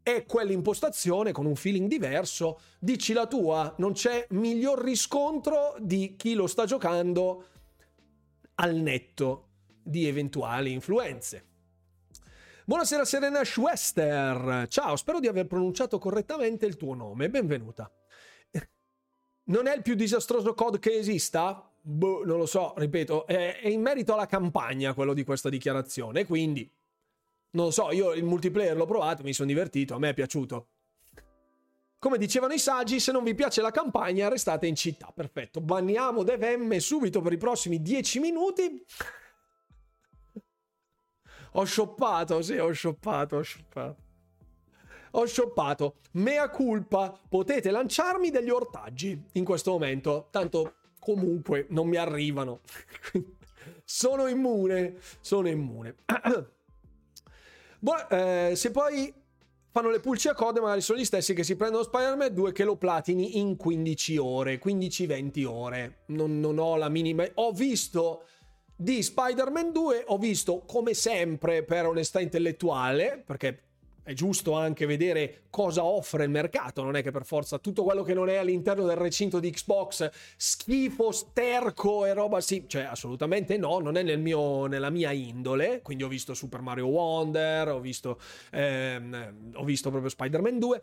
[0.02, 2.60] è quell'impostazione con un feeling diverso.
[2.80, 7.46] Dici la tua, non c'è miglior riscontro di chi lo sta giocando
[8.56, 9.50] al netto
[9.84, 11.46] di eventuali influenze.
[12.66, 17.92] Buonasera Serena Schwester, ciao, spero di aver pronunciato correttamente il tuo nome, benvenuta.
[19.50, 21.68] Non è il più disastroso COD che esista?
[21.82, 26.72] Boh, non lo so, ripeto, è, in merito alla campagna quello di questa dichiarazione, quindi
[27.52, 30.68] non lo so, io il multiplayer l'ho provato, mi sono divertito, a me è piaciuto.
[31.98, 35.12] Come dicevano i saggi, se non vi piace la campagna, restate in città.
[35.14, 35.60] Perfetto.
[35.60, 38.86] Banniamo DevM subito per i prossimi 10 minuti.
[41.54, 44.09] ho shoppato, sì, ho shoppato, ho shoppato.
[45.12, 45.96] Ho shoppato.
[46.12, 47.18] Mea culpa.
[47.28, 50.28] Potete lanciarmi degli ortaggi in questo momento.
[50.32, 52.62] Tanto comunque non mi arrivano.
[53.84, 54.98] sono immune.
[55.22, 55.96] Sono immune.
[57.80, 59.14] Buon, eh, se poi
[59.72, 62.64] fanno le pulci a code, magari sono gli stessi che si prendono Spider-Man 2 che
[62.64, 66.04] lo platini in 15 ore, 15-20 ore.
[66.08, 67.26] Non, non ho la minima...
[67.36, 68.26] Ho visto
[68.76, 73.69] di Spider-Man 2, ho visto come sempre per onestà intellettuale, perché
[74.10, 78.02] è giusto anche vedere cosa offre il mercato, non è che per forza tutto quello
[78.02, 83.56] che non è all'interno del recinto di Xbox, schifo, sterco e roba sì, cioè assolutamente
[83.58, 87.80] no, non è nel mio, nella mia indole, quindi ho visto Super Mario Wonder, ho
[87.80, 88.20] visto,
[88.52, 90.82] ehm, ho visto proprio Spider-Man 2,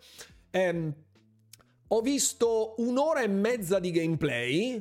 [0.51, 0.95] ehm,
[1.89, 4.81] ho visto un'ora e mezza di gameplay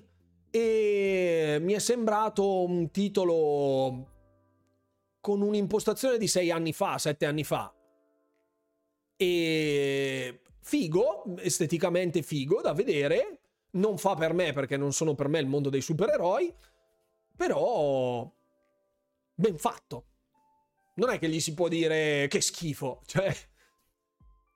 [0.51, 4.11] e mi è sembrato un titolo
[5.19, 7.74] con un'impostazione di sei anni fa, sette anni fa,
[9.17, 13.39] e figo, esteticamente figo da vedere.
[13.71, 16.53] Non fa per me perché non sono per me il mondo dei supereroi,
[17.35, 18.31] però
[19.33, 20.05] ben fatto.
[20.95, 23.35] Non è che gli si può dire che schifo, cioè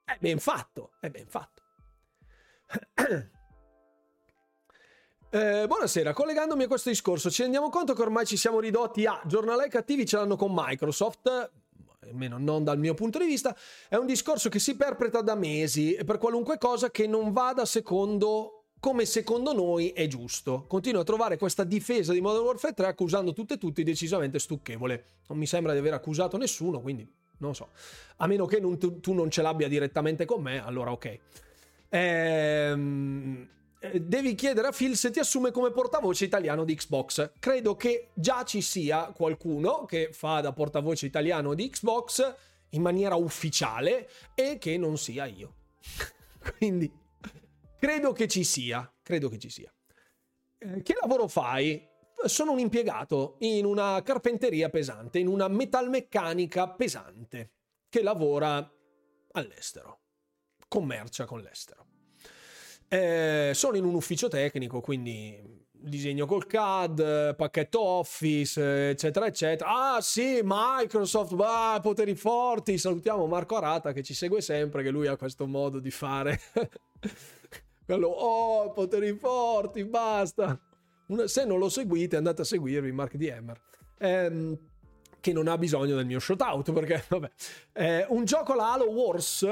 [0.06, 1.64] è ben fatto, è ben fatto.
[5.32, 9.22] Eh, buonasera, collegandomi a questo discorso, ci rendiamo conto che ormai ci siamo ridotti a
[9.28, 11.52] giornali cattivi ce l'hanno con Microsoft
[12.08, 13.56] almeno non dal mio punto di vista,
[13.88, 18.54] è un discorso che si perpetra da mesi per qualunque cosa che non vada secondo
[18.80, 20.66] come secondo noi è giusto.
[20.66, 25.18] Continuo a trovare questa difesa di Modern Warfare 3 accusando tutte e tutti decisamente stucchevole.
[25.28, 27.06] Non mi sembra di aver accusato nessuno, quindi
[27.40, 27.72] non so.
[28.18, 31.20] A meno che non, tu, tu, non ce l'abbia direttamente con me, allora ok.
[31.90, 37.32] Ehm eh, devi chiedere a Phil se ti assume come portavoce italiano di Xbox.
[37.40, 42.36] Credo che già ci sia qualcuno che fa da portavoce italiano di Xbox
[42.72, 45.56] in maniera ufficiale e che non sia io.
[46.58, 46.92] Quindi
[47.80, 49.74] credo che ci sia, credo che ci sia.
[50.58, 51.88] Eh, che lavoro fai?
[52.26, 57.52] Sono un impiegato in una carpenteria pesante, in una metalmeccanica pesante,
[57.88, 58.70] che lavora
[59.32, 60.02] all'estero,
[60.68, 61.89] commercia con l'estero.
[62.90, 69.96] Eh, sono in un ufficio tecnico, quindi disegno col CAD, pacchetto Office, eccetera, eccetera.
[69.96, 72.78] Ah sì, Microsoft, bah, poteri forti.
[72.78, 76.40] Salutiamo Marco Arata che ci segue sempre, che lui ha questo modo di fare.
[77.86, 80.60] Quello, oh, poteri forti, basta.
[81.26, 83.34] Se non lo seguite, andate a seguirvi, Mark D.
[83.36, 83.60] Hammer.
[84.00, 84.58] Ehm,
[85.20, 87.32] che non ha bisogno del mio shoutout, perché, vabbè.
[87.74, 89.48] Eh, un gioco la Halo Wars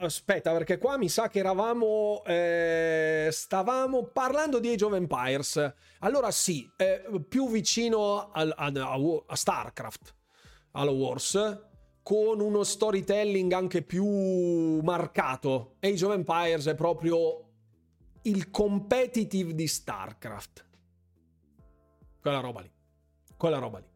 [0.00, 2.22] aspetta, perché qua mi sa che eravamo.
[2.24, 5.74] Eh, stavamo parlando di Age of Empires.
[6.00, 8.72] Allora, sì, eh, più vicino al, a,
[9.26, 10.14] a, StarCraft,
[10.72, 11.66] Halo Wars,
[12.02, 15.76] con uno storytelling anche più marcato.
[15.80, 17.48] Age of Empires è proprio
[18.22, 20.66] il competitive di StarCraft.
[22.20, 22.70] Quella roba lì.
[23.36, 23.90] Quella roba lì.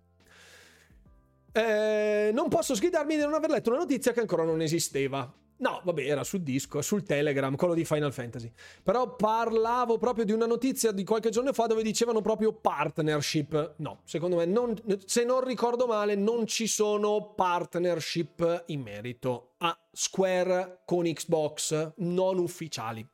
[1.52, 5.32] Eh, non posso sgridarmi di non aver letto una notizia che ancora non esisteva.
[5.58, 8.52] No, vabbè, era sul disco, sul Telegram, quello di Final Fantasy.
[8.82, 13.76] Però parlavo proprio di una notizia di qualche giorno fa dove dicevano proprio partnership.
[13.78, 14.74] No, secondo me, non,
[15.06, 22.38] se non ricordo male, non ci sono partnership in merito a Square con Xbox non
[22.38, 23.06] ufficiali.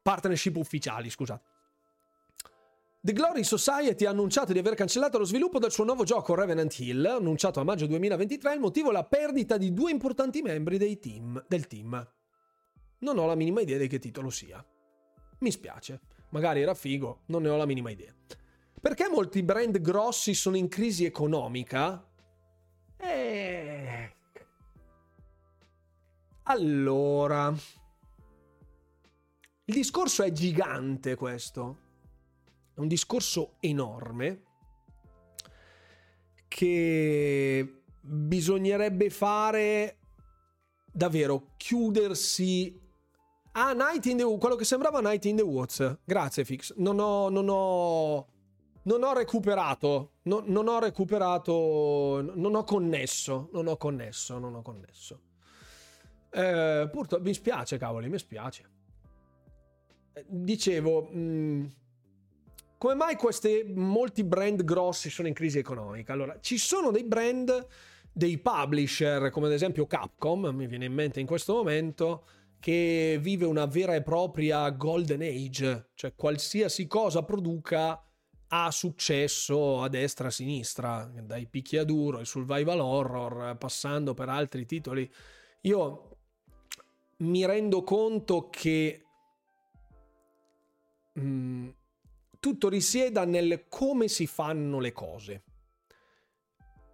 [0.00, 1.55] Partnership ufficiali, scusate.
[3.06, 6.76] The Glory Society ha annunciato di aver cancellato lo sviluppo del suo nuovo gioco Revenant
[6.76, 11.44] Hill, annunciato a maggio 2023, il motivo è la perdita di due importanti membri team,
[11.46, 12.12] del team.
[12.98, 14.60] Non ho la minima idea di che titolo sia.
[15.38, 16.00] Mi spiace,
[16.30, 18.12] magari era figo, non ne ho la minima idea.
[18.80, 22.04] Perché molti brand grossi sono in crisi economica?
[22.96, 24.16] Eh...
[26.42, 27.54] Allora...
[29.66, 31.84] Il discorso è gigante questo
[32.76, 34.42] è un discorso enorme
[36.46, 39.98] che bisognerebbe fare
[40.92, 42.84] davvero chiudersi
[43.58, 46.00] Ah, Night in the quello che sembrava Night in the Woods.
[46.04, 46.74] Grazie, Fix.
[46.76, 48.28] Non ho, non ho,
[48.82, 50.16] non ho recuperato.
[50.24, 52.20] No, non ho recuperato.
[52.34, 53.48] Non ho connesso.
[53.54, 54.38] Non ho connesso.
[54.38, 55.20] Non ho connesso.
[56.28, 58.68] Eh, purtroppo mi spiace, cavoli, mi spiace.
[60.26, 61.08] Dicevo.
[61.10, 61.64] Mh, mm,
[62.78, 66.12] come mai questi molti brand grossi sono in crisi economica?
[66.12, 67.66] Allora, ci sono dei brand,
[68.12, 72.24] dei publisher, come ad esempio Capcom, mi viene in mente in questo momento,
[72.60, 78.00] che vive una vera e propria golden age, cioè qualsiasi cosa produca
[78.48, 84.66] ha successo a destra e a sinistra, dai picchiaduro, il survival horror, passando per altri
[84.66, 85.10] titoli.
[85.62, 86.16] Io
[87.18, 89.04] mi rendo conto che
[91.18, 91.68] mm,
[92.38, 95.42] tutto risieda nel come si fanno le cose.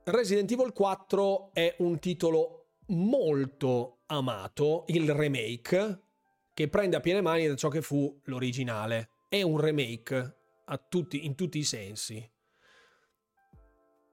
[0.05, 6.01] Resident Evil 4 è un titolo molto amato, il remake,
[6.55, 9.11] che prende a piene mani da ciò che fu l'originale.
[9.28, 10.36] È un remake
[10.88, 12.30] tutti, in tutti i sensi.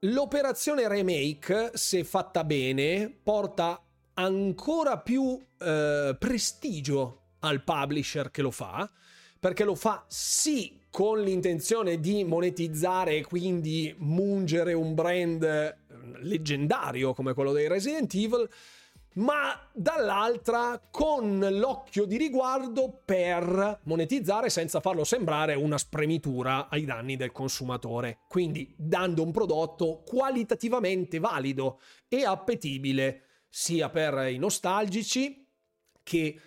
[0.03, 8.89] L'operazione remake, se fatta bene, porta ancora più eh, prestigio al publisher che lo fa,
[9.39, 15.75] perché lo fa sì con l'intenzione di monetizzare e quindi mungere un brand eh,
[16.21, 18.49] leggendario come quello dei Resident Evil,
[19.15, 27.15] ma dall'altra con l'occhio di riguardo per monetizzare senza farlo sembrare una spremitura ai danni
[27.15, 35.47] del consumatore, quindi dando un prodotto qualitativamente valido e appetibile sia per i nostalgici
[36.03, 36.39] che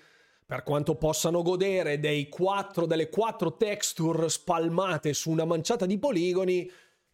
[0.52, 6.70] per quanto possano godere dei quattro, delle quattro texture spalmate su una manciata di poligoni,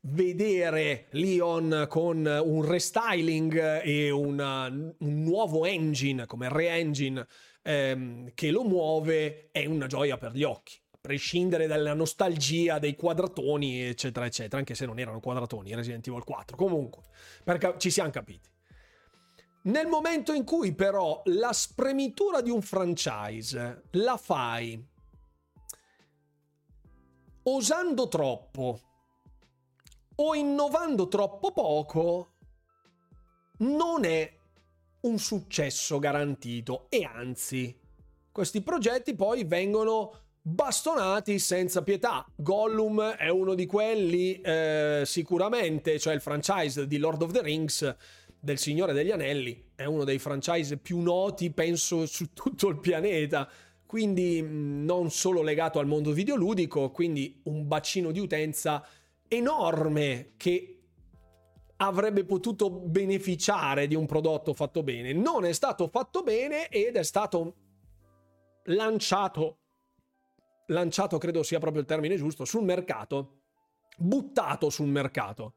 [0.08, 7.24] vedere Leon con un restyling e una, un nuovo engine come re-engine
[7.62, 10.76] ehm, che lo muove è una gioia per gli occhi.
[10.90, 16.24] A prescindere dalla nostalgia dei quadratoni eccetera eccetera anche se non erano quadratoni Resident Evil
[16.24, 17.04] 4 comunque
[17.44, 18.50] perché ci siamo capiti
[19.68, 24.82] nel momento in cui però la spremitura di un franchise la fai
[27.44, 28.80] osando troppo
[30.16, 32.32] o innovando troppo poco
[33.58, 34.36] non è
[35.00, 37.78] un successo garantito e anzi
[38.32, 42.24] questi progetti poi vengono bastonati senza pietà.
[42.36, 47.96] Gollum è uno di quelli eh, sicuramente, cioè il franchise di Lord of the Rings
[48.40, 53.48] del Signore degli Anelli è uno dei franchise più noti penso su tutto il pianeta
[53.88, 58.86] quindi non solo legato al mondo videoludico, quindi un bacino di utenza
[59.26, 60.78] enorme che
[61.78, 65.14] avrebbe potuto beneficiare di un prodotto fatto bene.
[65.14, 67.54] Non è stato fatto bene ed è stato
[68.64, 69.60] lanciato,
[70.66, 73.44] lanciato credo sia proprio il termine giusto, sul mercato,
[73.96, 75.54] buttato sul mercato.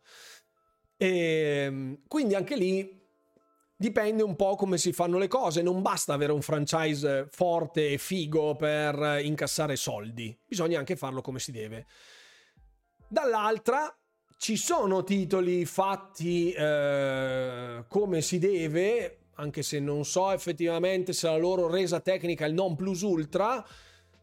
[1.01, 2.99] E ehm, quindi anche lì
[3.75, 7.97] dipende un po' come si fanno le cose, non basta avere un franchise forte e
[7.97, 11.87] figo per incassare soldi, bisogna anche farlo come si deve.
[13.07, 13.91] Dall'altra
[14.37, 21.37] ci sono titoli fatti eh, come si deve, anche se non so effettivamente se la
[21.37, 23.65] loro resa tecnica è il non plus ultra,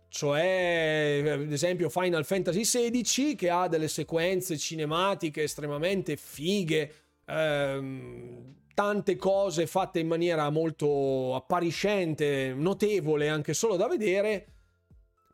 [0.08, 6.92] cioè ad esempio Final Fantasy XVI che ha delle sequenze cinematiche estremamente fighe,
[7.26, 14.46] ehm, tante cose fatte in maniera molto appariscente, notevole anche solo da vedere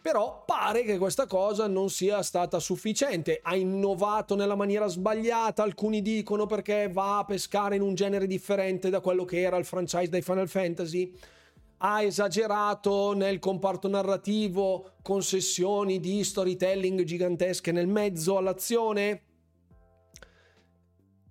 [0.04, 3.40] però pare che questa cosa non sia stata sufficiente.
[3.42, 8.90] Ha innovato nella maniera sbagliata, alcuni dicono perché va a pescare in un genere differente
[8.90, 11.10] da quello che era il franchise dei Final Fantasy.
[11.86, 19.22] Ha esagerato nel comparto narrativo, concessioni di storytelling gigantesche nel mezzo all'azione.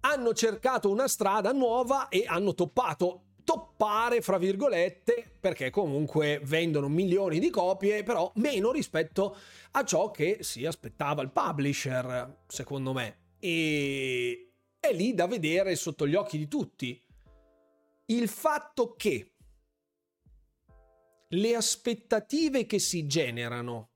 [0.01, 7.39] Hanno cercato una strada nuova e hanno toppato toppare, fra virgolette, perché comunque vendono milioni
[7.39, 9.35] di copie, però meno rispetto
[9.71, 13.31] a ciò che si aspettava il publisher, secondo me.
[13.39, 17.03] E è lì da vedere sotto gli occhi di tutti.
[18.05, 19.32] Il fatto che
[21.33, 23.89] le aspettative che si generano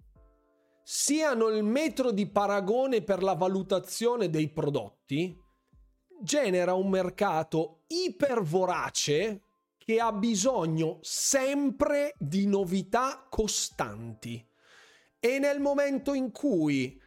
[0.83, 5.37] siano il metro di paragone per la valutazione dei prodotti,
[6.21, 9.41] genera un mercato ipervorace
[9.77, 14.45] che ha bisogno sempre di novità costanti.
[15.19, 17.01] E nel momento in cui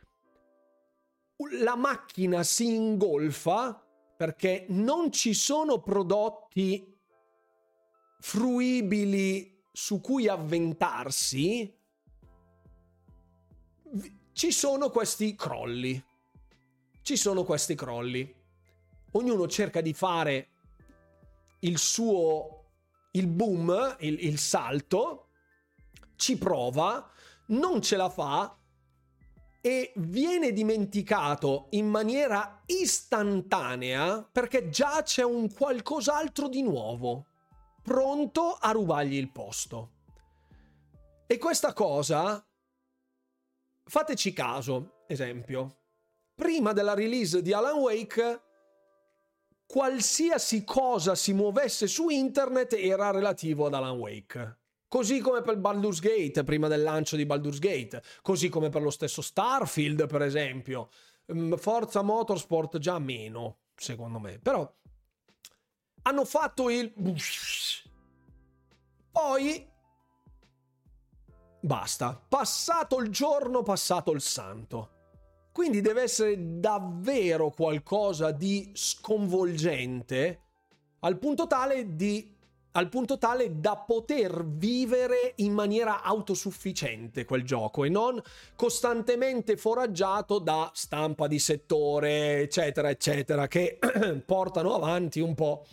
[1.53, 3.83] la macchina si ingolfa,
[4.16, 6.99] perché non ci sono prodotti
[8.18, 11.77] fruibili su cui avventarsi,
[14.33, 16.03] ci sono questi crolli.
[17.03, 18.39] Ci sono questi crolli
[19.12, 20.49] ognuno cerca di fare
[21.61, 22.57] il suo
[23.12, 25.31] il boom, il, il salto,
[26.14, 27.11] ci prova,
[27.47, 28.57] non ce la fa
[29.61, 37.27] e viene dimenticato in maniera istantanea perché già c'è un qualcos'altro di nuovo,
[37.83, 39.99] pronto a rubargli il posto.
[41.26, 42.45] E questa cosa,
[43.85, 45.78] fateci caso, esempio,
[46.35, 48.43] prima della release di Alan Wake,
[49.66, 54.59] qualsiasi cosa si muovesse su internet era relativo ad Alan Wake.
[54.89, 58.91] Così come per Baldur's Gate, prima del lancio di Baldur's Gate, così come per lo
[58.91, 60.89] stesso Starfield, per esempio.
[61.33, 64.41] Mm, Forza Motorsport già meno, secondo me.
[64.41, 64.68] Però
[66.03, 66.92] hanno fatto il...
[69.11, 69.68] Poi...
[71.62, 72.20] Basta.
[72.28, 74.98] Passato il giorno, passato il santo.
[75.53, 80.42] Quindi deve essere davvero qualcosa di sconvolgente
[81.01, 82.38] al punto tale di
[82.72, 88.22] al punto tale da poter vivere in maniera autosufficiente quel gioco e non
[88.55, 93.78] costantemente foraggiato da stampa di settore, eccetera, eccetera, che
[94.24, 95.66] portano avanti un po'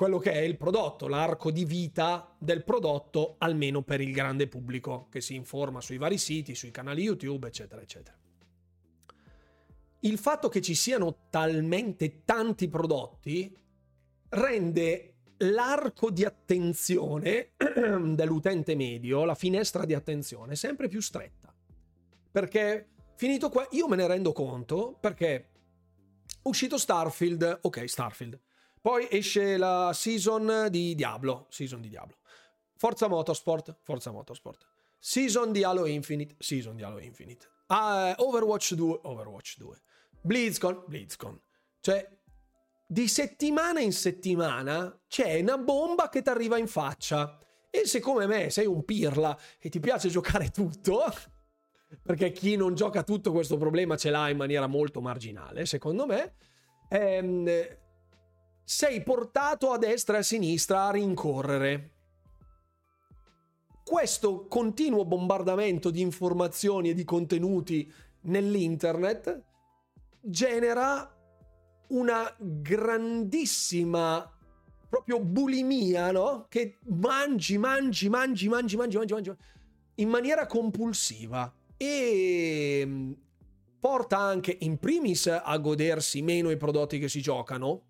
[0.00, 5.08] quello che è il prodotto, l'arco di vita del prodotto, almeno per il grande pubblico
[5.10, 8.16] che si informa sui vari siti, sui canali YouTube, eccetera, eccetera.
[9.98, 13.54] Il fatto che ci siano talmente tanti prodotti
[14.30, 17.50] rende l'arco di attenzione
[18.14, 21.54] dell'utente medio, la finestra di attenzione, sempre più stretta.
[22.30, 25.50] Perché finito qua, io me ne rendo conto perché
[26.44, 28.40] uscito Starfield, ok, Starfield.
[28.80, 32.16] Poi esce la season di Diablo, season di Diablo.
[32.76, 34.66] Forza Motorsport, Forza Motorsport.
[34.98, 37.46] Season di Halo Infinite, season di Halo Infinite.
[37.68, 39.80] Uh, Overwatch 2, Overwatch 2.
[40.22, 41.40] BlizzCon, BlizzCon.
[41.80, 42.18] Cioè,
[42.86, 47.38] di settimana in settimana c'è una bomba che ti arriva in faccia.
[47.70, 51.04] E se come me sei un pirla e ti piace giocare tutto,
[52.02, 56.34] perché chi non gioca tutto questo problema ce l'ha in maniera molto marginale, secondo me,
[56.88, 57.48] ehm,
[58.72, 61.90] sei portato a destra e a sinistra a rincorrere.
[63.84, 67.92] Questo continuo bombardamento di informazioni e di contenuti
[68.22, 69.42] nell'internet
[70.20, 71.12] genera
[71.88, 74.38] una grandissima
[74.88, 76.46] proprio bulimia, no?
[76.48, 79.34] Che mangi, mangi, mangi, mangi, mangi, mangi, mangi
[79.96, 83.12] in maniera compulsiva e mm,
[83.80, 87.88] porta anche in primis a godersi meno i prodotti che si giocano,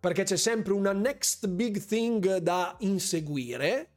[0.00, 3.90] perché c'è sempre una next big thing da inseguire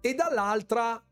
[0.00, 1.02] e dall'altra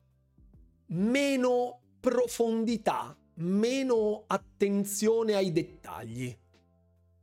[0.86, 6.36] meno profondità meno attenzione ai dettagli.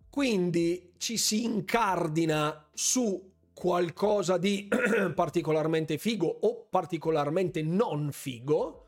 [0.10, 4.68] Quindi ci si incardina su qualcosa di
[5.16, 8.88] particolarmente figo o particolarmente non figo.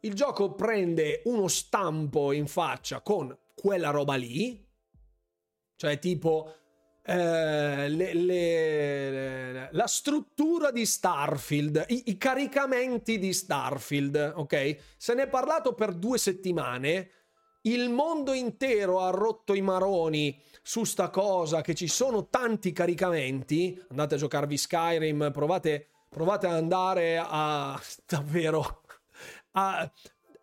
[0.00, 4.63] Il gioco prende uno stampo in faccia con quella roba lì,
[5.76, 6.54] cioè tipo
[7.06, 14.76] eh, le, le, la struttura di Starfield, i, i, caricamenti di Starfield, ok?
[14.96, 17.10] Se ne è parlato per due settimane.
[17.66, 23.82] Il mondo intero ha rotto i maroni su sta cosa, che ci sono tanti caricamenti.
[23.88, 28.82] Andate a giocarvi Skyrim, provate, provate ad andare a davvero
[29.52, 29.90] a,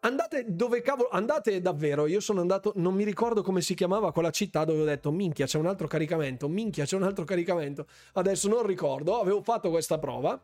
[0.01, 4.31] andate dove cavolo, andate davvero, io sono andato, non mi ricordo come si chiamava quella
[4.31, 8.47] città dove ho detto minchia c'è un altro caricamento, minchia c'è un altro caricamento, adesso
[8.47, 10.39] non ricordo, avevo fatto questa prova.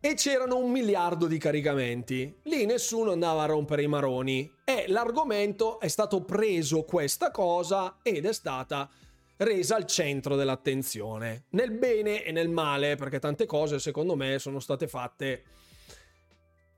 [0.00, 2.40] E c'erano un miliardo di caricamenti.
[2.42, 4.52] Lì nessuno andava a rompere i maroni.
[4.62, 8.90] E l'argomento è stato preso questa cosa ed è stata
[9.38, 14.60] resa al centro dell'attenzione, nel bene e nel male, perché tante cose secondo me sono
[14.60, 15.44] state fatte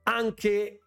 [0.04, 0.85] anche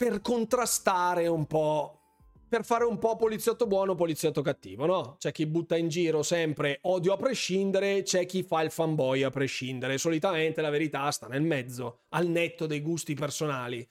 [0.00, 2.14] per contrastare un po',
[2.48, 5.16] per fare un po' poliziotto buono, poliziotto cattivo, no?
[5.18, 9.28] C'è chi butta in giro sempre odio a prescindere, c'è chi fa il fanboy a
[9.28, 9.98] prescindere.
[9.98, 13.86] Solitamente la verità sta nel mezzo, al netto dei gusti personali.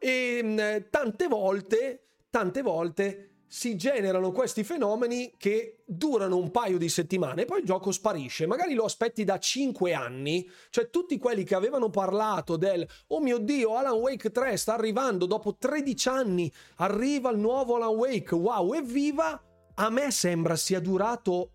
[0.00, 0.58] E mm,
[0.90, 7.44] tante volte, tante volte si generano questi fenomeni che durano un paio di settimane e
[7.46, 8.46] poi il gioco sparisce.
[8.46, 13.38] Magari lo aspetti da 5 anni, cioè tutti quelli che avevano parlato del oh mio
[13.38, 18.72] dio, Alan Wake 3 sta arrivando dopo 13 anni, arriva il nuovo Alan Wake, wow,
[18.72, 19.42] evviva!
[19.74, 21.54] A me sembra sia durato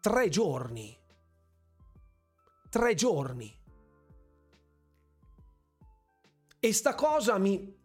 [0.00, 0.98] 3 giorni.
[2.70, 3.54] 3 giorni.
[6.60, 7.82] E sta cosa mi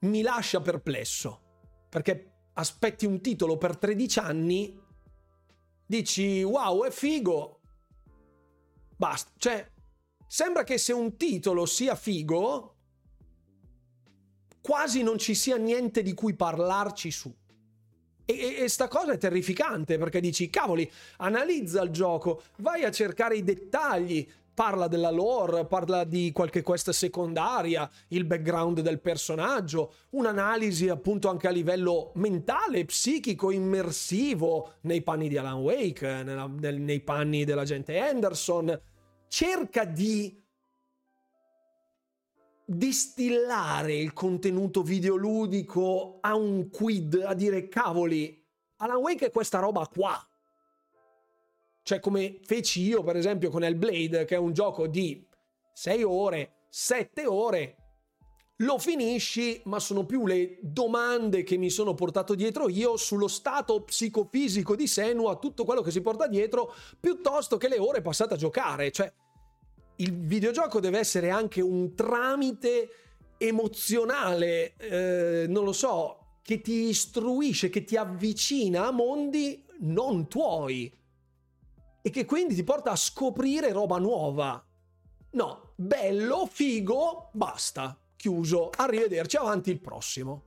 [0.00, 1.42] mi lascia perplesso
[1.92, 4.80] perché aspetti un titolo per 13 anni,
[5.84, 7.60] dici wow, è figo.
[8.96, 9.70] Basta, cioè
[10.26, 12.76] sembra che se un titolo sia figo,
[14.62, 17.30] quasi non ci sia niente di cui parlarci su.
[18.24, 22.90] E, e, e, sta cosa è terrificante perché dici, cavoli, analizza il gioco, vai a
[22.90, 29.94] cercare i dettagli, parla della lore, parla di qualche quest secondaria, il background del personaggio,
[30.10, 36.80] un'analisi appunto anche a livello mentale, psichico, immersivo nei panni di Alan Wake, nella, nel,
[36.80, 38.80] nei panni dell'agente Anderson.
[39.28, 40.40] Cerca di
[42.64, 48.40] distillare il contenuto videoludico a un quid, a dire cavoli,
[48.76, 50.26] Alan Wake è questa roba qua.
[51.82, 55.26] Cioè come feci io per esempio con Hellblade, che è un gioco di
[55.72, 57.76] 6 ore, 7 ore,
[58.62, 63.82] lo finisci, ma sono più le domande che mi sono portato dietro io sullo stato
[63.82, 68.36] psicofisico di Senua, tutto quello che si porta dietro, piuttosto che le ore passate a
[68.36, 68.92] giocare.
[68.92, 69.12] Cioè,
[69.96, 72.90] il videogioco deve essere anche un tramite
[73.38, 80.92] emozionale, eh, non lo so, che ti istruisce, che ti avvicina a mondi non tuoi
[82.02, 84.62] e che quindi ti porta a scoprire roba nuova.
[85.30, 90.42] No, bello, figo, basta, chiuso, arrivederci, avanti il prossimo.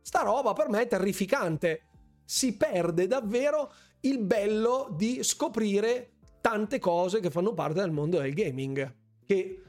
[0.00, 1.82] Sta roba per me è terrificante.
[2.24, 8.34] Si perde davvero il bello di scoprire tante cose che fanno parte del mondo del
[8.34, 8.94] gaming,
[9.24, 9.62] che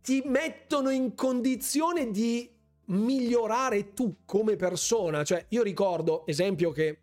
[0.00, 2.50] ti mettono in condizione di
[2.86, 5.22] migliorare tu come persona.
[5.22, 6.98] Cioè, io ricordo, esempio che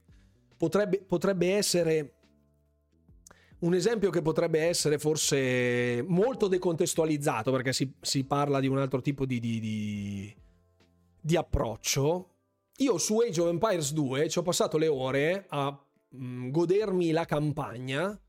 [0.58, 2.17] potrebbe, potrebbe essere
[3.60, 9.02] un esempio che potrebbe essere forse molto decontestualizzato perché si, si parla di un altro
[9.02, 10.36] tipo di, di, di,
[11.20, 12.34] di, approccio.
[12.78, 17.12] Io su Age of Empires 2 ci ho passato le ore a mh, mm, godermi
[17.12, 18.20] la campagna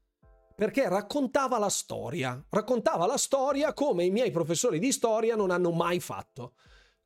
[0.55, 5.71] perché raccontava la storia, raccontava la storia come i miei professori di storia non hanno
[5.71, 6.55] mai fatto.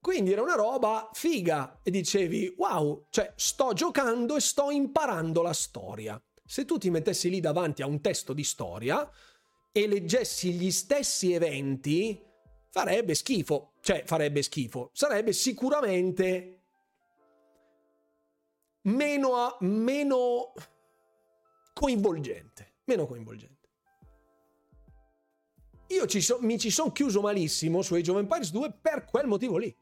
[0.00, 5.52] Quindi era una roba figa e dicevi wow, cioè sto giocando e sto imparando la
[5.52, 6.20] storia.
[6.53, 9.11] Se tu ti mettessi lì davanti a un testo di storia
[9.72, 12.22] e leggessi gli stessi eventi,
[12.68, 13.76] farebbe schifo.
[13.80, 14.90] Cioè, farebbe schifo.
[14.92, 16.61] Sarebbe sicuramente
[18.82, 20.53] meno, meno
[21.72, 22.74] coinvolgente.
[22.84, 23.68] Meno coinvolgente.
[25.86, 29.26] Io ci so, mi ci sono chiuso malissimo su Age of Empires 2 per quel
[29.26, 29.74] motivo lì.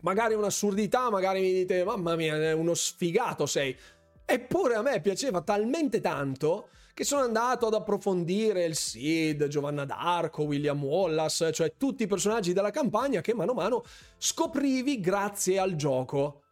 [0.00, 3.78] Magari un'assurdità, magari mi dite, mamma mia, è uno sfigato sei.
[4.26, 10.44] Eppure a me piaceva talmente tanto che sono andato ad approfondire il Sid, Giovanna d'Arco,
[10.44, 13.84] William Wallace, cioè tutti i personaggi della campagna che mano a mano
[14.16, 16.42] scoprivi grazie al gioco.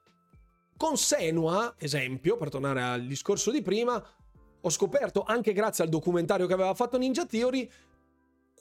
[0.77, 4.05] Con Senua, esempio, per tornare al discorso di prima,
[4.61, 7.71] ho scoperto anche grazie al documentario che aveva fatto Ninja Theory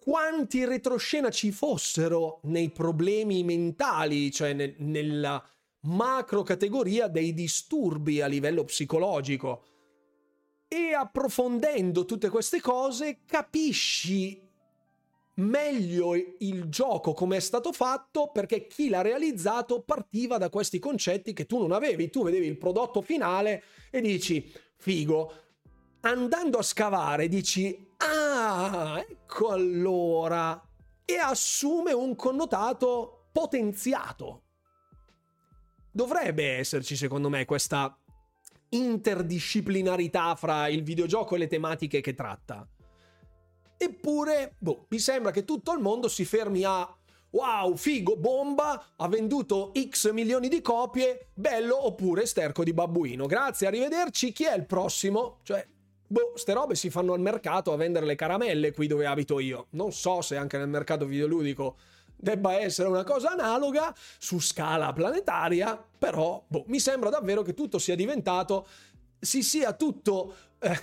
[0.03, 5.43] quanti retroscena ci fossero nei problemi mentali, cioè nel, nella
[5.81, 9.63] macro categoria dei disturbi a livello psicologico.
[10.67, 14.49] E approfondendo tutte queste cose capisci
[15.35, 21.33] meglio il gioco come è stato fatto perché chi l'ha realizzato partiva da questi concetti
[21.33, 22.09] che tu non avevi.
[22.09, 25.33] Tu vedevi il prodotto finale e dici, figo.
[26.01, 30.61] Andando a scavare dici, ah, ecco allora.
[31.03, 34.43] E assume un connotato potenziato
[35.91, 37.95] dovrebbe esserci, secondo me, questa
[38.69, 42.67] interdisciplinarità fra il videogioco e le tematiche che tratta.
[43.77, 46.87] Eppure, boh, mi sembra che tutto il mondo si fermi a
[47.31, 53.25] wow, figo, bomba, ha venduto X milioni di copie, bello oppure sterco di babbuino.
[53.25, 55.39] Grazie, arrivederci, chi è il prossimo?
[55.43, 55.65] Cioè,
[56.07, 59.67] boh, ste robe si fanno al mercato a vendere le caramelle qui dove abito io.
[59.71, 61.77] Non so se anche nel mercato videoludico
[62.21, 67.79] debba essere una cosa analoga su scala planetaria, però boh, mi sembra davvero che tutto
[67.79, 68.67] sia diventato,
[69.19, 70.79] si sia tutto eh,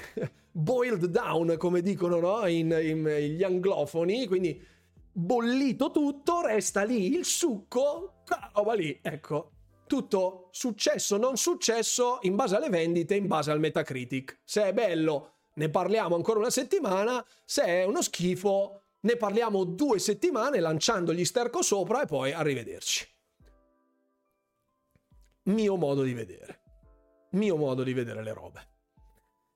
[0.51, 2.47] boiled down, come dicono no?
[2.47, 4.61] in, in, gli anglofoni, quindi
[5.13, 8.23] bollito tutto, resta lì il succo,
[8.53, 9.53] roba lì, ecco.
[9.87, 14.41] Tutto successo, non successo, in base alle vendite, in base al Metacritic.
[14.45, 19.99] Se è bello, ne parliamo ancora una settimana, se è uno schifo, ne parliamo due
[19.99, 23.07] settimane lanciando gli sterco sopra e poi arrivederci.
[25.45, 26.61] Mio modo di vedere.
[27.33, 28.69] Mio modo di vedere le robe.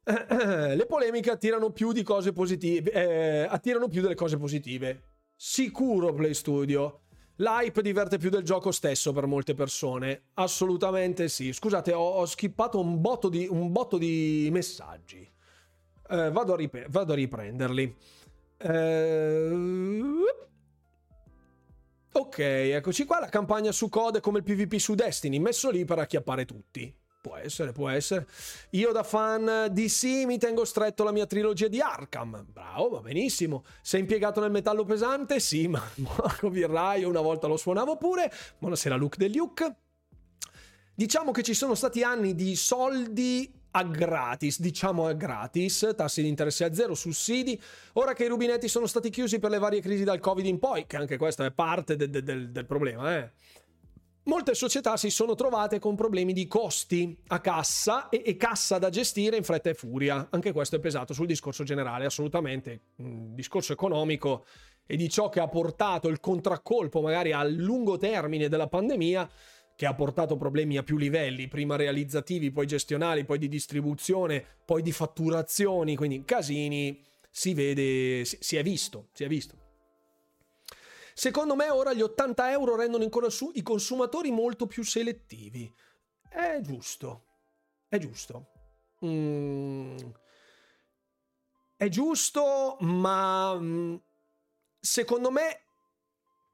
[0.75, 2.91] le polemiche attirano più di cose positive.
[2.91, 5.03] Eh, attirano più delle cose positive.
[5.37, 7.01] Sicuro Play Studio.
[7.37, 10.29] L'hype diverte più del gioco stesso per molte persone.
[10.35, 11.53] Assolutamente sì.
[11.53, 15.29] Scusate, ho, ho skippato un botto di, un botto di messaggi.
[16.09, 17.97] Eh, vado, a rip- vado a riprenderli.
[18.65, 20.25] Uh...
[22.15, 23.21] Ok, eccoci qua.
[23.21, 26.95] La campagna su code come il PvP su Destiny, messo lì per acchiappare tutti.
[27.23, 28.27] Può essere, può essere.
[28.71, 32.45] Io da fan di sì mi tengo stretto la mia trilogia di Arkham.
[32.49, 33.65] Bravo, va benissimo.
[33.81, 35.39] Sei impiegato nel metallo pesante?
[35.39, 35.81] Sì, ma
[36.19, 38.31] Marco Virraio una volta lo suonavo pure.
[38.59, 39.77] Buonasera Luke del Luke.
[40.95, 46.29] Diciamo che ci sono stati anni di soldi a gratis, diciamo a gratis, tassi di
[46.29, 47.61] interesse a zero, sussidi.
[47.95, 50.87] Ora che i rubinetti sono stati chiusi per le varie crisi dal Covid in poi,
[50.87, 53.31] che anche questo è parte de- de- del, del problema, eh
[54.25, 58.89] Molte società si sono trovate con problemi di costi a cassa e, e, cassa da
[58.89, 60.29] gestire in fretta e furia.
[60.31, 62.83] Anche questo è pesato sul discorso generale, assolutamente.
[62.99, 64.45] Un discorso economico
[64.87, 69.29] e di ciò che ha portato il contraccolpo magari a lungo termine della pandemia,
[69.83, 74.81] che ha portato problemi a più livelli, prima realizzativi, poi gestionali, poi di distribuzione, poi
[74.81, 79.57] di fatturazioni, quindi casini, si vede, si, è visto, si è visto.
[81.15, 85.69] Secondo me ora gli 80 euro rendono ancora su i consumatori molto più selettivi.
[86.29, 87.25] È giusto.
[87.89, 88.53] È giusto.
[89.05, 89.97] Mm.
[91.75, 93.97] È giusto, ma mm,
[94.79, 95.65] secondo me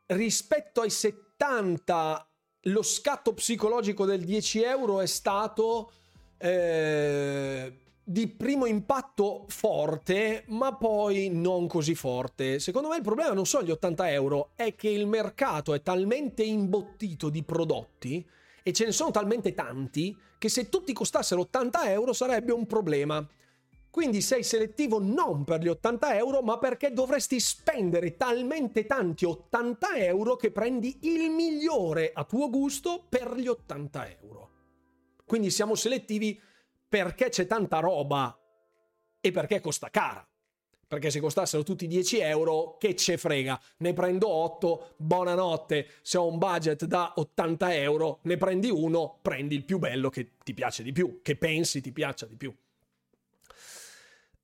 [0.06, 2.27] rispetto ai 70
[2.62, 5.90] lo scatto psicologico del 10 euro è stato
[6.38, 12.58] eh, di primo impatto forte, ma poi non così forte.
[12.58, 16.42] Secondo me il problema non sono gli 80 euro, è che il mercato è talmente
[16.42, 18.26] imbottito di prodotti
[18.62, 23.26] e ce ne sono talmente tanti che se tutti costassero 80 euro sarebbe un problema.
[23.90, 29.96] Quindi sei selettivo non per gli 80 euro, ma perché dovresti spendere talmente tanti 80
[29.96, 34.50] euro che prendi il migliore a tuo gusto per gli 80 euro.
[35.24, 36.40] Quindi siamo selettivi
[36.88, 38.38] perché c'è tanta roba
[39.20, 40.26] e perché costa cara.
[40.86, 43.60] Perché se costassero tutti 10 euro, che ce frega?
[43.78, 45.86] Ne prendo 8, buonanotte.
[46.00, 50.36] Se ho un budget da 80 euro, ne prendi uno, prendi il più bello che
[50.42, 52.54] ti piace di più, che pensi ti piaccia di più.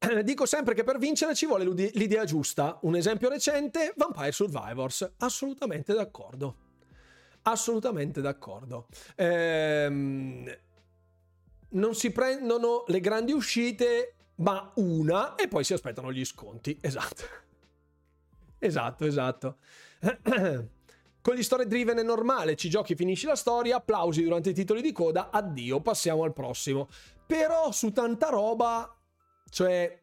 [0.22, 2.78] Dico sempre che per vincere ci vuole l'idea giusta.
[2.82, 5.12] Un esempio recente, Vampire Survivors.
[5.18, 6.57] Assolutamente d'accordo.
[7.42, 8.86] Assolutamente d'accordo.
[9.16, 10.57] Ehm,
[11.70, 16.76] non si prendono le grandi uscite, ma una e poi si aspettano gli sconti.
[16.80, 17.42] Esatto.
[18.64, 19.59] Esatto, esatto.
[21.20, 24.80] Con gli story driven è normale, ci giochi, finisci la storia, applausi durante i titoli
[24.80, 26.88] di coda, addio, passiamo al prossimo.
[27.26, 28.90] Però su tanta roba,
[29.55, 30.02] cioè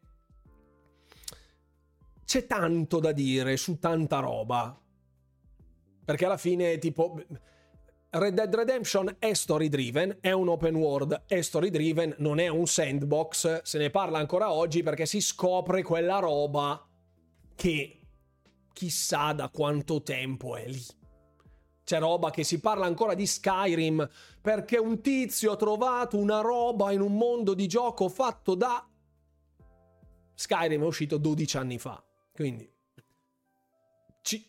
[2.24, 4.80] c'è tanto da dire su tanta roba.
[6.06, 7.22] Perché alla fine tipo
[8.12, 12.47] Red Dead Redemption è story driven, è un open world, è story driven, non è
[12.47, 16.88] un sandbox, se ne parla ancora oggi perché si scopre quella roba
[17.54, 17.99] che
[18.72, 20.86] chissà da quanto tempo è lì.
[21.84, 26.93] C'è roba che si parla ancora di Skyrim perché un tizio ha trovato una roba
[26.93, 28.86] in un mondo di gioco fatto da...
[30.42, 32.68] Skyrim è uscito 12 anni fa, quindi
[34.24, 34.44] ci,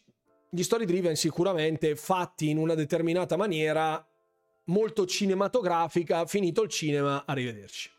[0.49, 4.03] gli story driven sicuramente fatti in una determinata maniera
[4.64, 7.90] molto cinematografica, finito il cinema, arrivederci.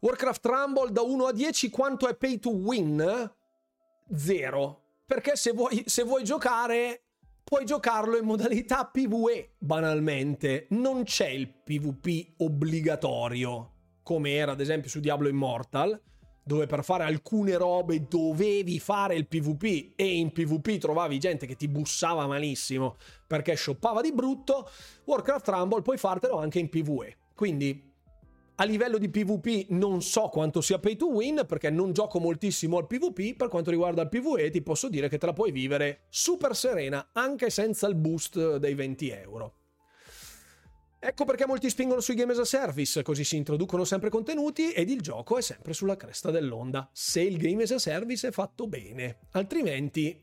[0.00, 3.32] Warcraft Rumble da 1 a 10 quanto è pay to win?
[4.12, 4.82] Zero.
[5.06, 7.02] Perché se vuoi, se vuoi giocare,
[7.44, 10.66] puoi giocarlo in modalità PvE, banalmente.
[10.70, 13.77] Non c'è il PvP obbligatorio,
[14.08, 16.00] come era ad esempio su Diablo Immortal
[16.42, 21.56] dove per fare alcune robe dovevi fare il PvP e in PvP trovavi gente che
[21.56, 22.96] ti bussava malissimo
[23.26, 24.66] perché shoppava di brutto,
[25.04, 27.16] Warcraft Rumble puoi fartelo anche in PvE.
[27.34, 27.84] Quindi
[28.54, 32.78] a livello di PvP non so quanto sia pay to win perché non gioco moltissimo
[32.78, 36.06] al PvP, per quanto riguarda il PvE ti posso dire che te la puoi vivere
[36.08, 39.52] super serena anche senza il boost dei 20 euro.
[41.00, 44.90] Ecco perché molti spingono sui game as a service, così si introducono sempre contenuti ed
[44.90, 48.66] il gioco è sempre sulla cresta dell'onda, se il game as a service è fatto
[48.66, 50.20] bene, altrimenti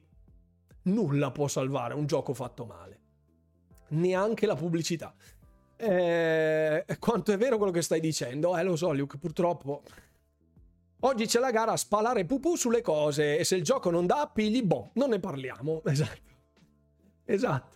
[0.83, 2.99] nulla può salvare un gioco fatto male,
[3.89, 5.15] neanche la pubblicità.
[5.77, 8.57] Eh, quanto è vero quello che stai dicendo?
[8.57, 9.81] Eh lo so Luke, purtroppo...
[11.01, 14.21] Oggi c'è la gara a spalare pupù sulle cose e se il gioco non dà
[14.21, 15.83] appigli, boh, non ne parliamo.
[15.85, 16.33] Esatto.
[17.25, 17.74] Esatto.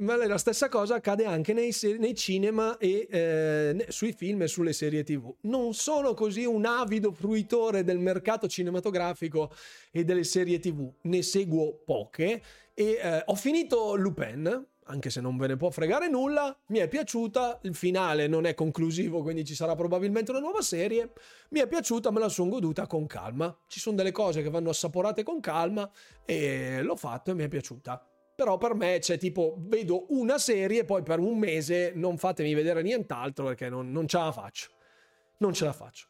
[0.00, 4.72] Ma la stessa cosa accade anche nei, nei cinema e eh, sui film e sulle
[4.72, 5.34] serie tv.
[5.42, 9.52] Non sono così un avido fruitore del mercato cinematografico
[9.90, 12.42] e delle serie tv, ne seguo poche
[12.72, 16.88] e eh, ho finito Lupin, anche se non ve ne può fregare nulla, mi è
[16.88, 21.12] piaciuta, il finale non è conclusivo, quindi ci sarà probabilmente una nuova serie,
[21.50, 24.70] mi è piaciuta, me la sono goduta con calma, ci sono delle cose che vanno
[24.70, 25.90] assaporate con calma
[26.24, 28.09] e l'ho fatto e mi è piaciuta
[28.40, 32.80] però per me c'è tipo, vedo una serie, poi per un mese non fatemi vedere
[32.80, 34.70] nient'altro perché non, non ce la faccio.
[35.40, 36.06] Non ce la faccio.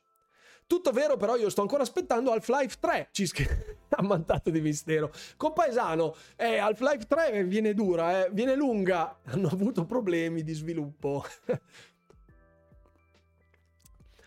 [0.64, 3.08] Tutto vero, però io sto ancora aspettando Half-Life 3.
[3.10, 5.10] Ci scrive ammantato di mistero.
[5.36, 9.18] Compaesano, eh, Half-Life 3 viene dura, eh, viene lunga.
[9.24, 11.24] Hanno avuto problemi di sviluppo.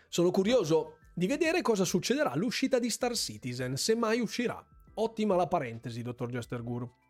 [0.09, 4.61] Sono curioso di vedere cosa succederà all'uscita di Star Citizen, se mai uscirà.
[4.95, 7.02] Ottima la parentesi, dottor Jester Guru.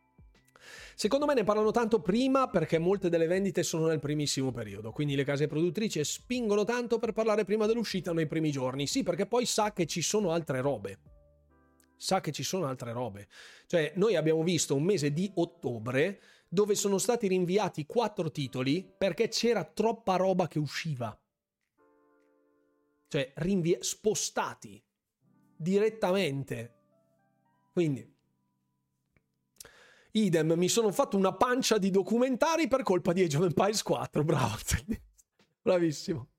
[0.95, 5.15] Secondo me ne parlano tanto prima perché molte delle vendite sono nel primissimo periodo, quindi
[5.15, 8.87] le case produttrici spingono tanto per parlare prima dell'uscita nei primi giorni.
[8.87, 10.99] Sì, perché poi sa che ci sono altre robe.
[11.97, 13.27] Sa che ci sono altre robe.
[13.65, 19.27] Cioè, noi abbiamo visto un mese di ottobre dove sono stati rinviati quattro titoli perché
[19.27, 21.17] c'era troppa roba che usciva.
[23.07, 24.83] Cioè, rinvi- spostati
[25.55, 26.73] direttamente.
[27.71, 28.12] Quindi
[30.15, 34.23] Idem, mi sono fatto una pancia di documentari per colpa di Age of Empires 4.
[34.23, 34.55] Bravo.
[35.61, 36.32] Bravissimo.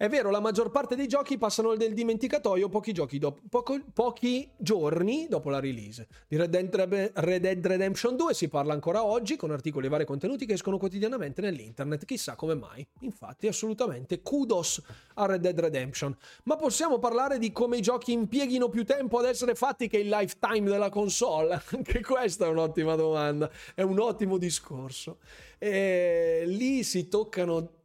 [0.00, 5.26] È vero, la maggior parte dei giochi passano nel dimenticatoio pochi, dopo, poco, pochi giorni
[5.28, 6.08] dopo la release.
[6.26, 10.06] Di Red Dead, Red Dead, Redemption 2 si parla ancora oggi, con articoli e vari
[10.06, 12.06] contenuti che escono quotidianamente nell'internet.
[12.06, 12.88] Chissà come mai.
[13.00, 14.82] Infatti, assolutamente, kudos
[15.16, 16.16] a Red Dead Redemption.
[16.44, 20.08] Ma possiamo parlare di come i giochi impieghino più tempo ad essere fatti che il
[20.08, 21.60] lifetime della console?
[21.76, 25.18] Anche questa è un'ottima domanda, è un ottimo discorso.
[25.58, 27.79] E lì si toccano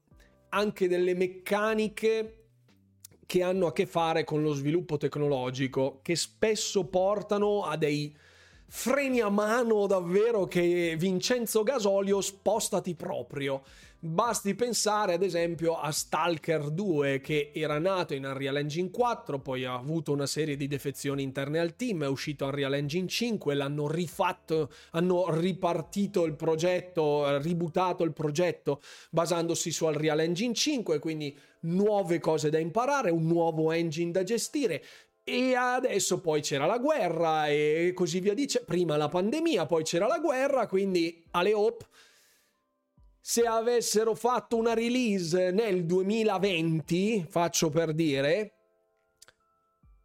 [0.55, 2.43] anche delle meccaniche
[3.25, 8.15] che hanno a che fare con lo sviluppo tecnologico, che spesso portano a dei
[8.67, 13.63] freni a mano davvero che Vincenzo Gasolio spostati proprio.
[14.05, 19.65] Basti pensare ad esempio a Stalker 2 che era nato in Unreal Engine 4, poi
[19.65, 23.87] ha avuto una serie di defezioni interne al team, è uscito Unreal Engine 5, l'hanno
[23.87, 28.79] rifatto, hanno ripartito il progetto, ributato il progetto
[29.09, 34.83] basandosi su Unreal Engine 5, quindi nuove cose da imparare, un nuovo engine da gestire.
[35.23, 38.63] E adesso poi c'era la guerra e così via dice.
[38.63, 41.83] Prima la pandemia, poi c'era la guerra, quindi alle hop
[43.27, 48.53] se avessero fatto una release nel 2020, faccio per dire,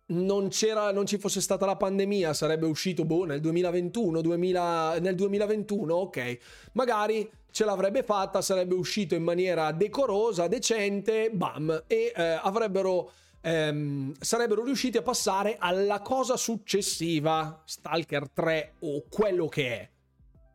[0.06, 0.48] non,
[0.94, 6.38] non ci fosse stata la pandemia, sarebbe uscito boh, nel 2021, 2000, nel 2021, ok,
[6.72, 13.12] magari ce l'avrebbe fatta, sarebbe uscito in maniera decorosa, decente, bam, e eh, avrebbero,
[13.42, 19.90] ehm, sarebbero riusciti a passare alla cosa successiva, Stalker 3 o quello che è.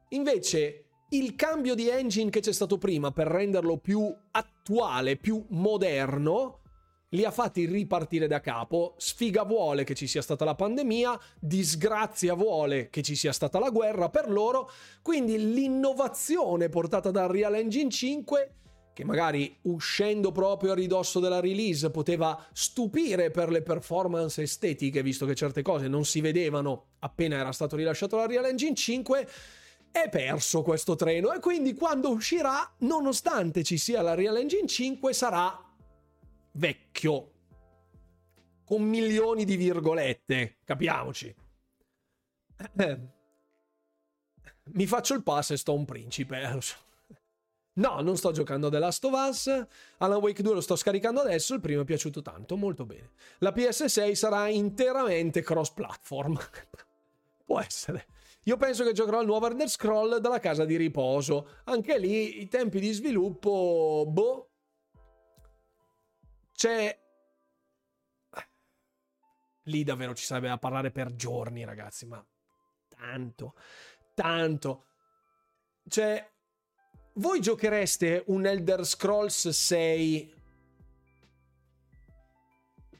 [0.09, 0.84] Invece
[1.17, 6.59] il cambio di engine che c'è stato prima per renderlo più attuale, più moderno,
[7.09, 8.95] li ha fatti ripartire da capo.
[8.97, 13.69] Sfiga vuole che ci sia stata la pandemia, disgrazia vuole che ci sia stata la
[13.69, 14.69] guerra per loro.
[15.01, 18.53] Quindi l'innovazione portata dal Real Engine 5,
[18.93, 25.25] che magari uscendo proprio a ridosso della release poteva stupire per le performance estetiche, visto
[25.25, 29.27] che certe cose non si vedevano appena era stato rilasciato la Real Engine 5
[29.95, 35.13] è perso questo treno e quindi quando uscirà, nonostante ci sia la Real Engine 5,
[35.13, 35.57] sarà
[36.51, 37.31] vecchio.
[38.65, 41.33] Con milioni di virgolette, capiamoci.
[44.73, 46.59] Mi faccio il pass e sto un principe.
[47.77, 49.65] No, non sto giocando The Last of Us.
[49.97, 51.53] Alan Wake 2 lo sto scaricando adesso.
[51.53, 53.09] Il primo è piaciuto tanto, molto bene.
[53.39, 56.39] La PS6 sarà interamente cross-platform.
[57.43, 58.07] Può essere.
[58.47, 61.61] Io penso che giocherò il nuovo Elder Scroll dalla casa di riposo.
[61.65, 64.51] Anche lì i tempi di sviluppo, boh.
[66.53, 66.99] C'è.
[69.63, 72.23] Lì davvero ci sarebbe da parlare per giorni, ragazzi, ma
[72.87, 73.55] tanto,
[74.13, 74.85] tanto.
[75.87, 76.31] Cioè,
[77.13, 80.33] voi giochereste un Elder Scrolls 6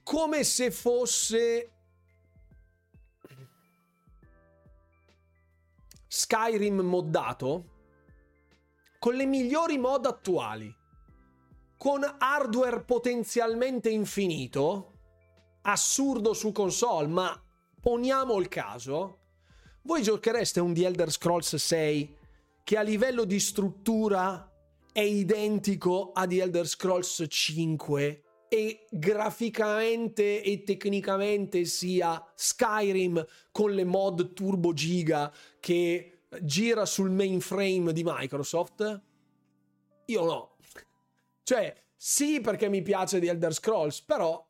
[0.02, 1.75] come se fosse
[6.16, 7.72] Skyrim moddato
[9.00, 10.74] con le migliori mod attuali,
[11.78, 14.94] con hardware potenzialmente infinito,
[15.64, 17.44] assurdo su console, ma
[17.82, 19.20] poniamo il caso,
[19.82, 22.18] voi giochereste un The Elder Scrolls 6
[22.64, 24.50] che a livello di struttura
[24.94, 33.84] è identico a The Elder Scrolls 5 e graficamente e tecnicamente sia Skyrim con le
[33.84, 39.02] mod turbo giga che gira sul mainframe di Microsoft?
[40.06, 40.56] Io no.
[41.44, 44.46] Cioè, sì perché mi piace di Elder Scrolls, però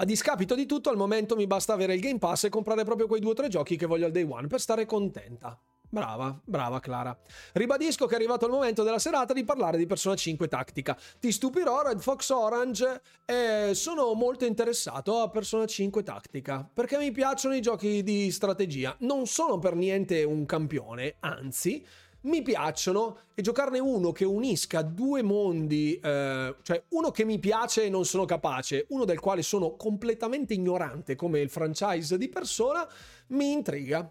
[0.00, 3.06] A discapito di tutto, al momento mi basta avere il Game Pass e comprare proprio
[3.06, 5.60] quei due o tre giochi che voglio al day one per stare contenta.
[5.92, 7.18] Brava, brava Clara.
[7.52, 10.96] Ribadisco che è arrivato il momento della serata di parlare di Persona 5 Tattica.
[11.18, 17.10] Ti stupirò, Red Fox Orange, e sono molto interessato a Persona 5 Tattica, perché mi
[17.10, 18.94] piacciono i giochi di strategia.
[19.00, 21.84] Non sono per niente un campione, anzi,
[22.22, 27.84] mi piacciono e giocarne uno che unisca due mondi, eh, cioè uno che mi piace
[27.84, 32.86] e non sono capace, uno del quale sono completamente ignorante come il franchise di Persona,
[33.28, 34.08] mi intriga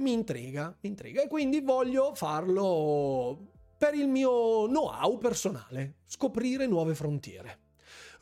[0.00, 3.38] mi intriga, mi intriga e quindi voglio farlo
[3.78, 7.60] per il mio know-how personale, scoprire nuove frontiere.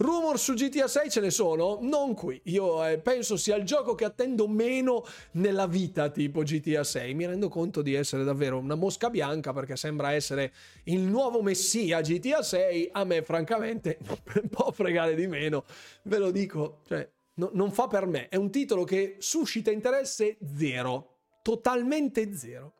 [0.00, 1.78] Rumor su GTA 6 ce ne sono?
[1.80, 2.40] Non qui.
[2.44, 7.14] Io eh, penso sia il gioco che attendo meno nella vita tipo GTA 6.
[7.14, 10.52] Mi rendo conto di essere davvero una mosca bianca perché sembra essere
[10.84, 12.90] il nuovo messia GTA 6.
[12.92, 13.98] A me francamente
[14.48, 15.64] può fregare di meno.
[16.04, 18.28] Ve lo dico, cioè, no, non fa per me.
[18.28, 22.74] È un titolo che suscita interesse zero totalmente zero.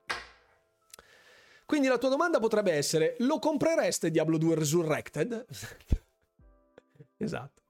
[1.68, 5.44] Quindi la tua domanda potrebbe essere: lo comprereste Diablo 2 Resurrected?
[7.18, 7.62] esatto.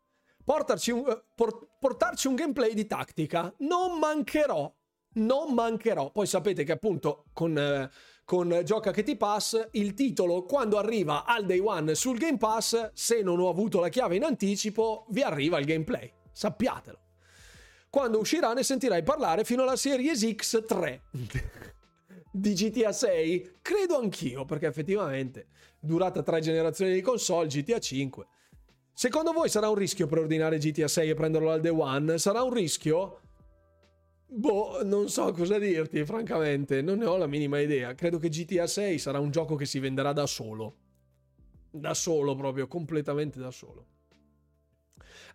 [0.45, 3.53] Portarci un, por, portarci un gameplay di tattica.
[3.59, 4.73] Non mancherò.
[5.15, 6.13] Non mancherò.
[6.13, 7.91] Poi sapete che appunto con, eh,
[8.25, 12.93] con Gioca che ti pass, il titolo quando arriva al day one sul Game Pass,
[12.93, 16.11] se non ho avuto la chiave in anticipo, vi arriva il gameplay.
[16.31, 17.08] Sappiatelo.
[17.91, 21.01] Quando uscirà ne sentirai parlare fino alla Series X3
[22.31, 23.59] di GTA 6.
[23.63, 25.47] Credo anch'io, perché effettivamente
[25.81, 28.27] durata tre generazioni di console, GTA 5.
[28.93, 32.19] Secondo voi sarà un rischio preordinare GTA 6 e prenderlo al day one?
[32.19, 33.21] Sarà un rischio?
[34.27, 37.95] Boh, non so cosa dirti, francamente, non ne ho la minima idea.
[37.95, 40.77] Credo che GTA 6 sarà un gioco che si venderà da solo.
[41.71, 43.87] Da solo proprio, completamente da solo.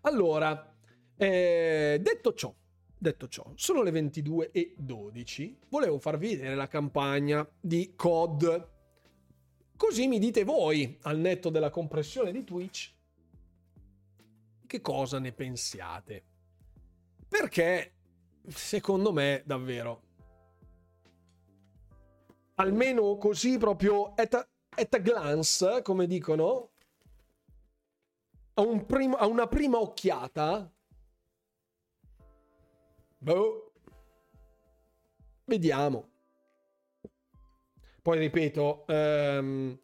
[0.01, 0.72] Allora,
[1.17, 2.53] eh, detto ciò,
[2.97, 5.59] detto ciò, sono le 22 e 12.
[5.69, 8.69] Volevo farvi vedere la campagna di COD.
[9.75, 12.93] Così mi dite voi, al netto della compressione di Twitch,
[14.65, 16.23] che cosa ne pensiate.
[17.27, 17.93] Perché,
[18.47, 20.01] secondo me, davvero,
[22.55, 26.71] almeno così proprio at a, at a glance, come dicono,
[28.55, 30.71] a, un prim- a una prima occhiata,
[33.23, 33.71] Boh.
[35.45, 36.09] Vediamo.
[38.01, 39.79] Poi ripeto, ehm,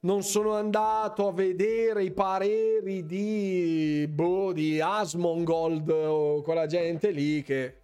[0.00, 7.42] non sono andato a vedere i pareri di, boh, di Asmongold o quella gente lì
[7.42, 7.82] che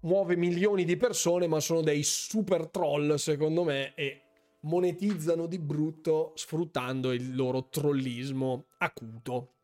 [0.00, 4.22] muove milioni di persone, ma sono dei super troll, secondo me, e
[4.62, 9.55] monetizzano di brutto sfruttando il loro trollismo acuto.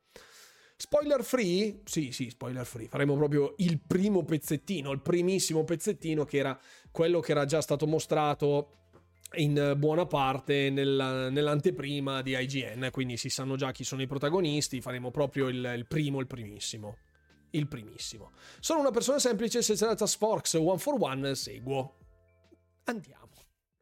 [0.83, 1.83] Spoiler free?
[1.85, 2.89] Sì, sì, spoiler free.
[2.89, 6.59] Faremo proprio il primo pezzettino, il primissimo pezzettino che era
[6.91, 8.89] quello che era già stato mostrato
[9.35, 14.81] in buona parte nella, nell'anteprima di IGN, quindi si sanno già chi sono i protagonisti,
[14.81, 16.97] faremo proprio il, il primo, il primissimo.
[17.51, 18.33] Il primissimo.
[18.59, 21.95] Sono una persona semplice, se c'è la task force one for one seguo.
[22.87, 23.22] Andiamo.